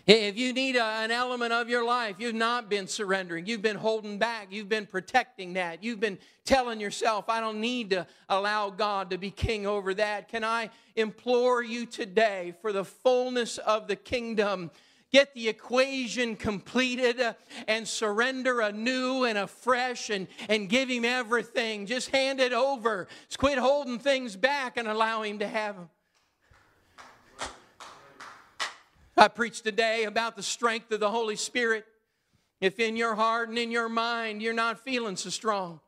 if 0.04 0.36
you 0.36 0.52
need 0.52 0.74
a, 0.74 0.82
an 0.82 1.12
element 1.12 1.52
of 1.52 1.68
your 1.68 1.84
life, 1.84 2.16
you've 2.18 2.34
not 2.34 2.68
been 2.68 2.88
surrendering, 2.88 3.46
you've 3.46 3.62
been 3.62 3.76
holding 3.76 4.18
back, 4.18 4.48
you've 4.50 4.68
been 4.68 4.86
protecting 4.86 5.52
that, 5.52 5.84
you've 5.84 6.00
been 6.00 6.18
telling 6.44 6.80
yourself, 6.80 7.28
I 7.28 7.38
don't 7.40 7.60
need 7.60 7.90
to 7.90 8.08
allow 8.28 8.70
God 8.70 9.10
to 9.10 9.18
be 9.18 9.30
king 9.30 9.64
over 9.64 9.94
that. 9.94 10.26
Can 10.28 10.42
I 10.42 10.70
implore 10.96 11.62
you 11.62 11.86
today 11.86 12.54
for 12.60 12.72
the 12.72 12.84
fullness 12.84 13.58
of 13.58 13.86
the 13.86 13.96
kingdom? 13.96 14.72
Get 15.10 15.32
the 15.34 15.48
equation 15.48 16.36
completed 16.36 17.34
and 17.66 17.88
surrender 17.88 18.60
anew 18.60 19.24
and 19.24 19.38
afresh 19.38 20.10
and, 20.10 20.28
and 20.50 20.68
give 20.68 20.90
Him 20.90 21.04
everything. 21.06 21.86
Just 21.86 22.10
hand 22.10 22.40
it 22.40 22.52
over. 22.52 23.08
Just 23.28 23.38
quit 23.38 23.56
holding 23.56 23.98
things 23.98 24.36
back 24.36 24.76
and 24.76 24.86
allow 24.86 25.22
Him 25.22 25.38
to 25.38 25.48
have 25.48 25.76
them. 25.76 25.88
I 29.16 29.28
preached 29.28 29.64
today 29.64 30.04
about 30.04 30.36
the 30.36 30.42
strength 30.42 30.92
of 30.92 31.00
the 31.00 31.10
Holy 31.10 31.36
Spirit. 31.36 31.86
If 32.60 32.78
in 32.78 32.96
your 32.96 33.14
heart 33.14 33.48
and 33.48 33.58
in 33.58 33.70
your 33.70 33.88
mind 33.88 34.42
you're 34.42 34.52
not 34.52 34.84
feeling 34.84 35.16
so 35.16 35.30
strong, 35.30 35.80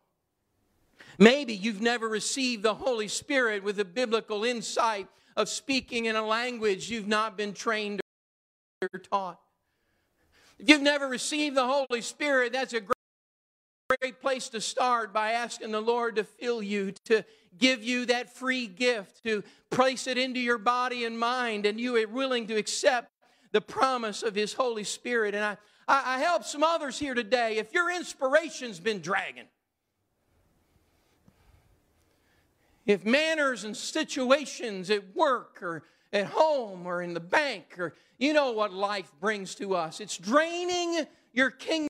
maybe 1.18 1.54
you've 1.54 1.82
never 1.82 2.08
received 2.08 2.62
the 2.62 2.74
Holy 2.74 3.06
Spirit 3.06 3.62
with 3.62 3.78
a 3.78 3.84
biblical 3.84 4.44
insight 4.44 5.08
of 5.36 5.48
speaking 5.48 6.06
in 6.06 6.16
a 6.16 6.26
language 6.26 6.90
you've 6.90 7.06
not 7.06 7.36
been 7.36 7.52
trained 7.52 8.00
or 8.82 8.88
taught. 8.98 9.40
If 10.58 10.68
you've 10.68 10.82
never 10.82 11.06
received 11.06 11.56
the 11.56 11.66
Holy 11.66 12.00
Spirit, 12.00 12.52
that's 12.52 12.72
a 12.72 12.80
great 12.80 12.94
great 14.00 14.20
place 14.20 14.48
to 14.48 14.60
start 14.60 15.12
by 15.12 15.32
asking 15.32 15.72
the 15.72 15.80
Lord 15.80 16.14
to 16.14 16.22
fill 16.22 16.62
you, 16.62 16.92
to 17.06 17.24
give 17.58 17.82
you 17.82 18.06
that 18.06 18.32
free 18.32 18.68
gift, 18.68 19.24
to 19.24 19.42
place 19.68 20.06
it 20.06 20.16
into 20.16 20.38
your 20.38 20.58
body 20.58 21.04
and 21.04 21.18
mind, 21.18 21.66
and 21.66 21.80
you 21.80 21.96
are 21.96 22.06
willing 22.06 22.46
to 22.46 22.54
accept 22.54 23.10
the 23.50 23.60
promise 23.60 24.22
of 24.22 24.34
His 24.34 24.52
Holy 24.52 24.84
Spirit. 24.84 25.34
And 25.34 25.44
I, 25.44 25.56
I, 25.88 26.14
I 26.14 26.18
help 26.20 26.44
some 26.44 26.62
others 26.62 27.00
here 27.00 27.14
today. 27.14 27.58
If 27.58 27.74
your 27.74 27.90
inspiration's 27.90 28.78
been 28.78 29.00
dragging, 29.00 29.46
if 32.86 33.04
manners 33.04 33.64
and 33.64 33.76
situations 33.76 34.88
at 34.88 35.16
work 35.16 35.62
or 35.62 35.82
at 36.12 36.26
home 36.26 36.86
or 36.86 37.02
in 37.02 37.14
the 37.14 37.20
bank 37.20 37.78
or 37.78 37.94
you 38.18 38.32
know 38.32 38.52
what 38.52 38.72
life 38.72 39.10
brings 39.20 39.54
to 39.56 39.74
us, 39.74 40.00
it's 40.00 40.18
draining 40.18 41.06
your 41.32 41.50
kingdom 41.50 41.88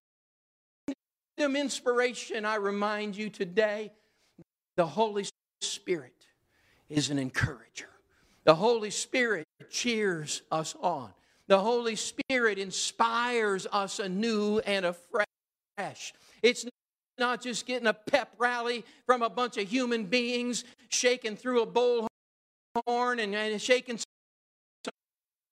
inspiration. 1.39 2.45
I 2.45 2.57
remind 2.57 3.17
you 3.17 3.31
today 3.31 3.93
the 4.77 4.87
Holy 4.87 5.27
Spirit 5.61 6.27
is 6.89 7.11
an 7.11 7.19
encourager. 7.19 7.89
The 8.45 8.55
Holy 8.55 8.91
Spirit 8.91 9.47
cheers 9.71 10.43
us 10.51 10.75
on. 10.81 11.11
The 11.47 11.59
Holy 11.59 11.97
Spirit 11.97 12.59
inspires 12.59 13.67
us 13.73 13.99
anew 13.99 14.61
and 14.61 14.87
afresh. 14.87 16.13
It's 16.43 16.65
not 17.19 17.43
just 17.43 17.67
getting 17.67 17.89
a 17.89 17.93
pep 17.93 18.33
rally 18.39 18.85
from 19.05 19.23
a 19.23 19.31
bunch 19.31 19.57
of 19.57 19.69
human 19.69 20.05
beings 20.05 20.65
shaking 20.89 21.37
through 21.37 21.63
a 21.63 21.67
bullhorn 22.75 23.23
and, 23.23 23.35
and 23.35 23.61
shaking 23.61 23.99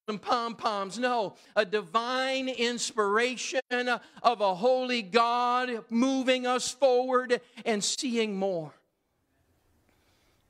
some 0.08 0.18
pom 0.18 0.54
poms. 0.54 0.98
No, 0.98 1.34
a 1.54 1.64
divine 1.64 2.48
inspiration 2.48 3.60
of 3.70 4.40
a 4.40 4.54
holy 4.54 5.02
God 5.02 5.84
moving 5.90 6.46
us 6.46 6.70
forward 6.70 7.40
and 7.64 7.82
seeing 7.82 8.36
more. 8.36 8.72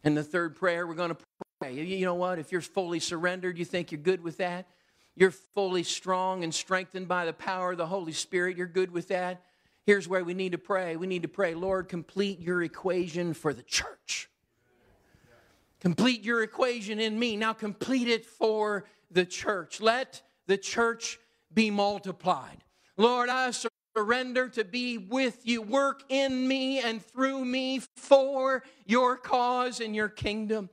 And 0.04 0.16
the 0.16 0.22
third 0.22 0.56
prayer, 0.56 0.86
we're 0.86 0.94
going 0.94 1.10
to 1.10 1.18
pray. 1.60 1.74
You 1.74 2.06
know 2.06 2.14
what? 2.14 2.38
If 2.38 2.52
you're 2.52 2.60
fully 2.60 3.00
surrendered, 3.00 3.58
you 3.58 3.64
think 3.64 3.90
you're 3.90 4.00
good 4.00 4.22
with 4.22 4.38
that? 4.38 4.68
you're 5.18 5.32
fully 5.32 5.82
strong 5.82 6.44
and 6.44 6.54
strengthened 6.54 7.08
by 7.08 7.24
the 7.24 7.32
power 7.32 7.72
of 7.72 7.78
the 7.78 7.86
Holy 7.86 8.12
Spirit, 8.12 8.56
you're 8.56 8.68
good 8.68 8.92
with 8.92 9.08
that. 9.08 9.42
Here's 9.84 10.06
where 10.06 10.22
we 10.22 10.32
need 10.32 10.52
to 10.52 10.58
pray. 10.58 10.96
We 10.96 11.08
need 11.08 11.22
to 11.22 11.28
pray, 11.28 11.54
Lord, 11.54 11.88
complete 11.88 12.40
your 12.40 12.62
equation 12.62 13.34
for 13.34 13.52
the 13.52 13.64
church. 13.64 14.27
Complete 15.80 16.24
your 16.24 16.42
equation 16.42 16.98
in 16.98 17.18
me. 17.18 17.36
Now 17.36 17.52
complete 17.52 18.08
it 18.08 18.26
for 18.26 18.84
the 19.10 19.24
church. 19.24 19.80
Let 19.80 20.22
the 20.46 20.56
church 20.58 21.18
be 21.52 21.70
multiplied. 21.70 22.64
Lord, 22.96 23.28
I 23.28 23.52
surrender 23.96 24.48
to 24.50 24.64
be 24.64 24.98
with 24.98 25.46
you. 25.46 25.62
Work 25.62 26.02
in 26.08 26.48
me 26.48 26.80
and 26.80 27.04
through 27.04 27.44
me 27.44 27.80
for 27.96 28.64
your 28.86 29.16
cause 29.16 29.80
and 29.80 29.94
your 29.94 30.08
kingdom. 30.08 30.68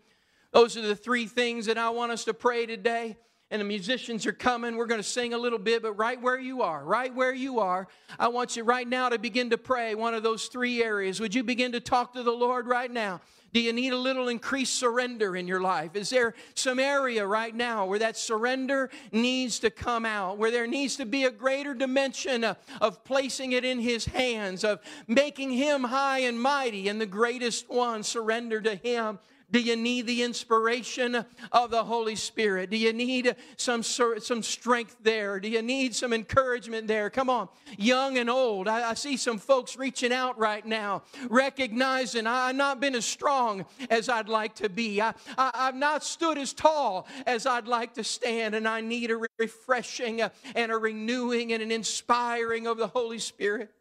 Those 0.52 0.76
are 0.78 0.82
the 0.82 0.96
three 0.96 1.28
things 1.28 1.68
that 1.68 1.78
I 1.78 1.90
want 1.90 2.12
us 2.12 2.26
to 2.26 2.34
pray 2.34 2.66
today 2.66 3.18
and 3.52 3.62
the 3.62 3.66
musicians 3.66 4.26
are 4.26 4.34
coming. 4.34 4.76
We're 4.76 4.88
going 4.88 5.02
to 5.02 5.08
sing 5.08 5.34
a 5.34 5.38
little 5.38 5.60
bit, 5.60 5.84
but 5.84 5.94
right 5.94 6.20
where 6.20 6.40
you 6.40 6.62
are, 6.62 6.84
right 6.84 7.14
where 7.14 7.34
you 7.34 7.60
are, 7.60 7.88
I 8.18 8.28
want 8.30 8.56
you 8.56 8.64
right 8.64 8.88
now 8.88 9.10
to 9.10 9.20
begin 9.20 9.52
to 9.52 9.58
pray 9.58 9.96
one 9.96 10.14
of 10.14 10.24
those 10.24 10.48
three 10.48 10.84
areas. 10.84 11.20
Would 11.20 11.36
you 11.36 11.44
begin 11.44 11.72
to 11.74 11.80
talk 11.80 12.14
to 12.14 12.24
the 12.24 12.32
Lord 12.32 12.68
right 12.68 12.92
now? 12.92 13.22
Do 13.54 13.62
you 13.62 13.72
need 13.72 13.94
a 13.94 13.98
little 13.98 14.28
increased 14.28 14.76
surrender 14.76 15.36
in 15.36 15.48
your 15.48 15.62
life? 15.62 15.96
Is 15.96 16.10
there 16.10 16.34
some 16.56 16.78
area 16.78 17.26
right 17.26 17.56
now 17.56 17.86
where 17.86 18.00
that 18.00 18.18
surrender 18.18 18.90
needs 19.12 19.60
to 19.60 19.70
come 19.70 20.06
out, 20.06 20.38
where 20.38 20.52
there 20.52 20.68
needs 20.68 20.98
to 20.98 21.06
be 21.06 21.24
a 21.24 21.32
greater 21.32 21.74
dimension 21.74 22.44
of, 22.44 22.58
of 22.82 23.04
placing 23.04 23.54
it 23.54 23.64
in 23.64 23.80
His 23.80 24.06
hands, 24.06 24.64
of 24.64 24.82
making 25.08 25.52
Him 25.52 25.86
high 25.86 26.20
and 26.20 26.42
mighty 26.42 26.90
and 26.90 27.00
the 27.00 27.06
greatest 27.06 27.70
one, 27.70 28.04
surrender 28.04 28.62
to 28.62 28.76
Him? 28.76 29.20
Do 29.52 29.60
you 29.60 29.76
need 29.76 30.08
the 30.08 30.24
inspiration 30.24 31.24
of 31.52 31.72
the 31.72 31.84
Holy 31.84 32.16
Spirit? 32.16 32.70
Do 32.70 32.78
you 32.78 32.94
need 32.94 33.36
some, 33.58 33.84
some 33.84 34.44
strength 34.44 34.98
there? 35.02 35.40
Do 35.40 35.48
you 35.48 35.62
need 35.62 35.96
some 35.96 36.14
encouragement 36.14 36.88
there? 36.88 37.10
Come 37.10 37.30
on, 37.30 37.50
young 37.78 38.18
and 38.18 38.30
old. 38.30 38.68
I, 38.68 38.90
I 38.90 38.94
see 38.96 39.18
some 39.18 39.38
folks 39.38 39.78
reaching 39.78 40.12
out 40.12 40.38
right 40.38 40.66
now, 40.66 41.04
recognizing 41.30 42.28
I've 42.28 42.56
not 42.56 42.80
been 42.80 42.96
as 42.96 43.06
strong 43.06 43.66
as 43.90 44.10
I'd 44.10 44.30
like 44.30 44.56
to 44.56 44.70
be. 44.70 45.02
I, 45.02 45.14
I, 45.38 45.52
I've 45.54 45.76
not 45.76 46.04
stood 46.04 46.38
as 46.38 46.54
tall 46.54 47.08
as 47.26 47.46
I'd 47.46 47.68
like 47.68 47.94
to 47.96 48.04
stand, 48.04 48.56
and 48.56 48.68
I 48.68 48.82
need 48.82 49.12
a 49.12 49.20
refreshing 49.38 50.22
and 50.56 50.72
a 50.72 50.78
renewing 50.78 51.54
and 51.54 51.62
an 51.62 51.72
inspiring 51.72 52.68
of 52.68 52.78
the 52.78 52.88
Holy 52.88 53.20
Spirit. 53.20 53.72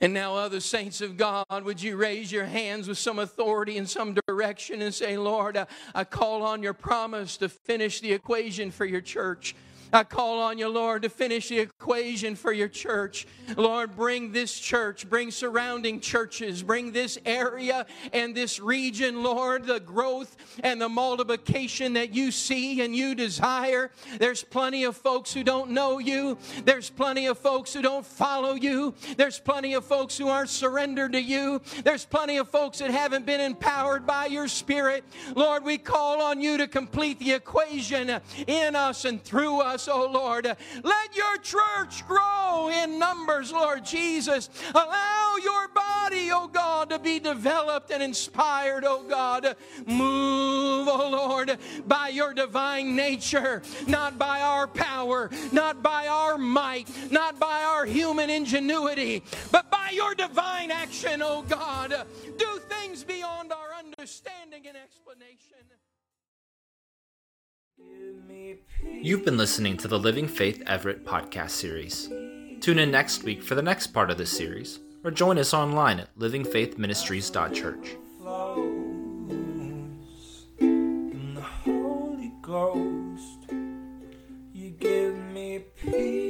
And 0.00 0.14
now, 0.14 0.36
other 0.36 0.60
saints 0.60 1.00
of 1.00 1.16
God, 1.16 1.64
would 1.64 1.82
you 1.82 1.96
raise 1.96 2.30
your 2.30 2.44
hands 2.44 2.86
with 2.86 2.98
some 2.98 3.18
authority 3.18 3.76
in 3.76 3.86
some 3.86 4.16
direction 4.28 4.80
and 4.80 4.94
say, 4.94 5.16
Lord, 5.16 5.56
I, 5.56 5.66
I 5.92 6.04
call 6.04 6.44
on 6.44 6.62
your 6.62 6.72
promise 6.72 7.36
to 7.38 7.48
finish 7.48 8.00
the 8.00 8.12
equation 8.12 8.70
for 8.70 8.84
your 8.84 9.00
church. 9.00 9.56
I 9.92 10.04
call 10.04 10.40
on 10.40 10.58
you, 10.58 10.68
Lord, 10.68 11.02
to 11.02 11.08
finish 11.08 11.48
the 11.48 11.60
equation 11.60 12.36
for 12.36 12.52
your 12.52 12.68
church. 12.68 13.26
Lord, 13.56 13.96
bring 13.96 14.32
this 14.32 14.58
church, 14.58 15.08
bring 15.08 15.30
surrounding 15.30 16.00
churches, 16.00 16.62
bring 16.62 16.92
this 16.92 17.18
area 17.24 17.86
and 18.12 18.34
this 18.34 18.60
region, 18.60 19.22
Lord, 19.22 19.66
the 19.66 19.80
growth 19.80 20.36
and 20.62 20.80
the 20.80 20.88
multiplication 20.88 21.94
that 21.94 22.14
you 22.14 22.30
see 22.30 22.82
and 22.82 22.94
you 22.94 23.14
desire. 23.14 23.90
There's 24.18 24.44
plenty 24.44 24.84
of 24.84 24.96
folks 24.96 25.32
who 25.32 25.42
don't 25.42 25.70
know 25.70 25.98
you, 25.98 26.36
there's 26.64 26.90
plenty 26.90 27.26
of 27.26 27.38
folks 27.38 27.72
who 27.72 27.80
don't 27.80 28.04
follow 28.04 28.54
you, 28.54 28.94
there's 29.16 29.38
plenty 29.38 29.74
of 29.74 29.84
folks 29.84 30.18
who 30.18 30.28
aren't 30.28 30.50
surrendered 30.50 31.12
to 31.12 31.22
you, 31.22 31.62
there's 31.84 32.04
plenty 32.04 32.36
of 32.36 32.48
folks 32.48 32.78
that 32.78 32.90
haven't 32.90 33.24
been 33.24 33.40
empowered 33.40 34.06
by 34.06 34.26
your 34.26 34.48
Spirit. 34.48 35.04
Lord, 35.34 35.64
we 35.64 35.78
call 35.78 36.20
on 36.20 36.40
you 36.40 36.58
to 36.58 36.66
complete 36.66 37.18
the 37.18 37.32
equation 37.32 38.20
in 38.46 38.76
us 38.76 39.04
and 39.04 39.22
through 39.22 39.60
us 39.60 39.77
us, 39.78 39.86
oh 39.86 40.10
Lord. 40.10 40.44
Let 40.44 41.16
your 41.16 41.36
church 41.38 42.06
grow 42.08 42.68
in 42.68 42.98
numbers, 42.98 43.52
Lord 43.52 43.84
Jesus. 43.84 44.50
Allow 44.74 45.36
your 45.42 45.68
body, 45.68 46.30
oh 46.32 46.48
God, 46.52 46.90
to 46.90 46.98
be 46.98 47.20
developed 47.20 47.92
and 47.92 48.02
inspired, 48.02 48.84
oh 48.84 49.04
God. 49.08 49.56
Move, 49.86 50.88
oh 50.90 51.08
Lord, 51.12 51.58
by 51.86 52.08
your 52.08 52.34
divine 52.34 52.96
nature, 52.96 53.62
not 53.86 54.18
by 54.18 54.40
our 54.40 54.66
power, 54.66 55.30
not 55.52 55.80
by 55.80 56.08
our 56.08 56.36
might, 56.36 56.88
not 57.12 57.38
by 57.38 57.62
our 57.62 57.86
human 57.86 58.30
ingenuity, 58.30 59.22
but 59.52 59.70
by 59.70 59.90
your 59.92 60.16
divine 60.16 60.72
action, 60.72 61.22
oh 61.22 61.42
God. 61.42 61.94
Do 62.36 62.60
things 62.68 63.04
beyond 63.04 63.52
our 63.52 63.74
understanding 63.78 64.66
and 64.66 64.76
explanation. 64.76 65.38
You've 69.00 69.24
been 69.24 69.36
listening 69.36 69.76
to 69.78 69.88
the 69.88 69.98
Living 69.98 70.28
Faith 70.28 70.62
Everett 70.66 71.04
podcast 71.04 71.50
series. 71.50 72.08
Tune 72.60 72.78
in 72.78 72.90
next 72.90 73.22
week 73.22 73.42
for 73.42 73.54
the 73.54 73.62
next 73.62 73.88
part 73.88 74.10
of 74.10 74.18
this 74.18 74.36
series, 74.36 74.80
or 75.04 75.10
join 75.10 75.38
us 75.38 75.54
online 75.54 76.00
at 76.00 76.18
livingfaithministries.church. 76.18 77.96
Ghost, 82.48 83.52
you 84.54 84.70
give 84.70 85.14
me 85.18 85.58
peace. 85.76 86.27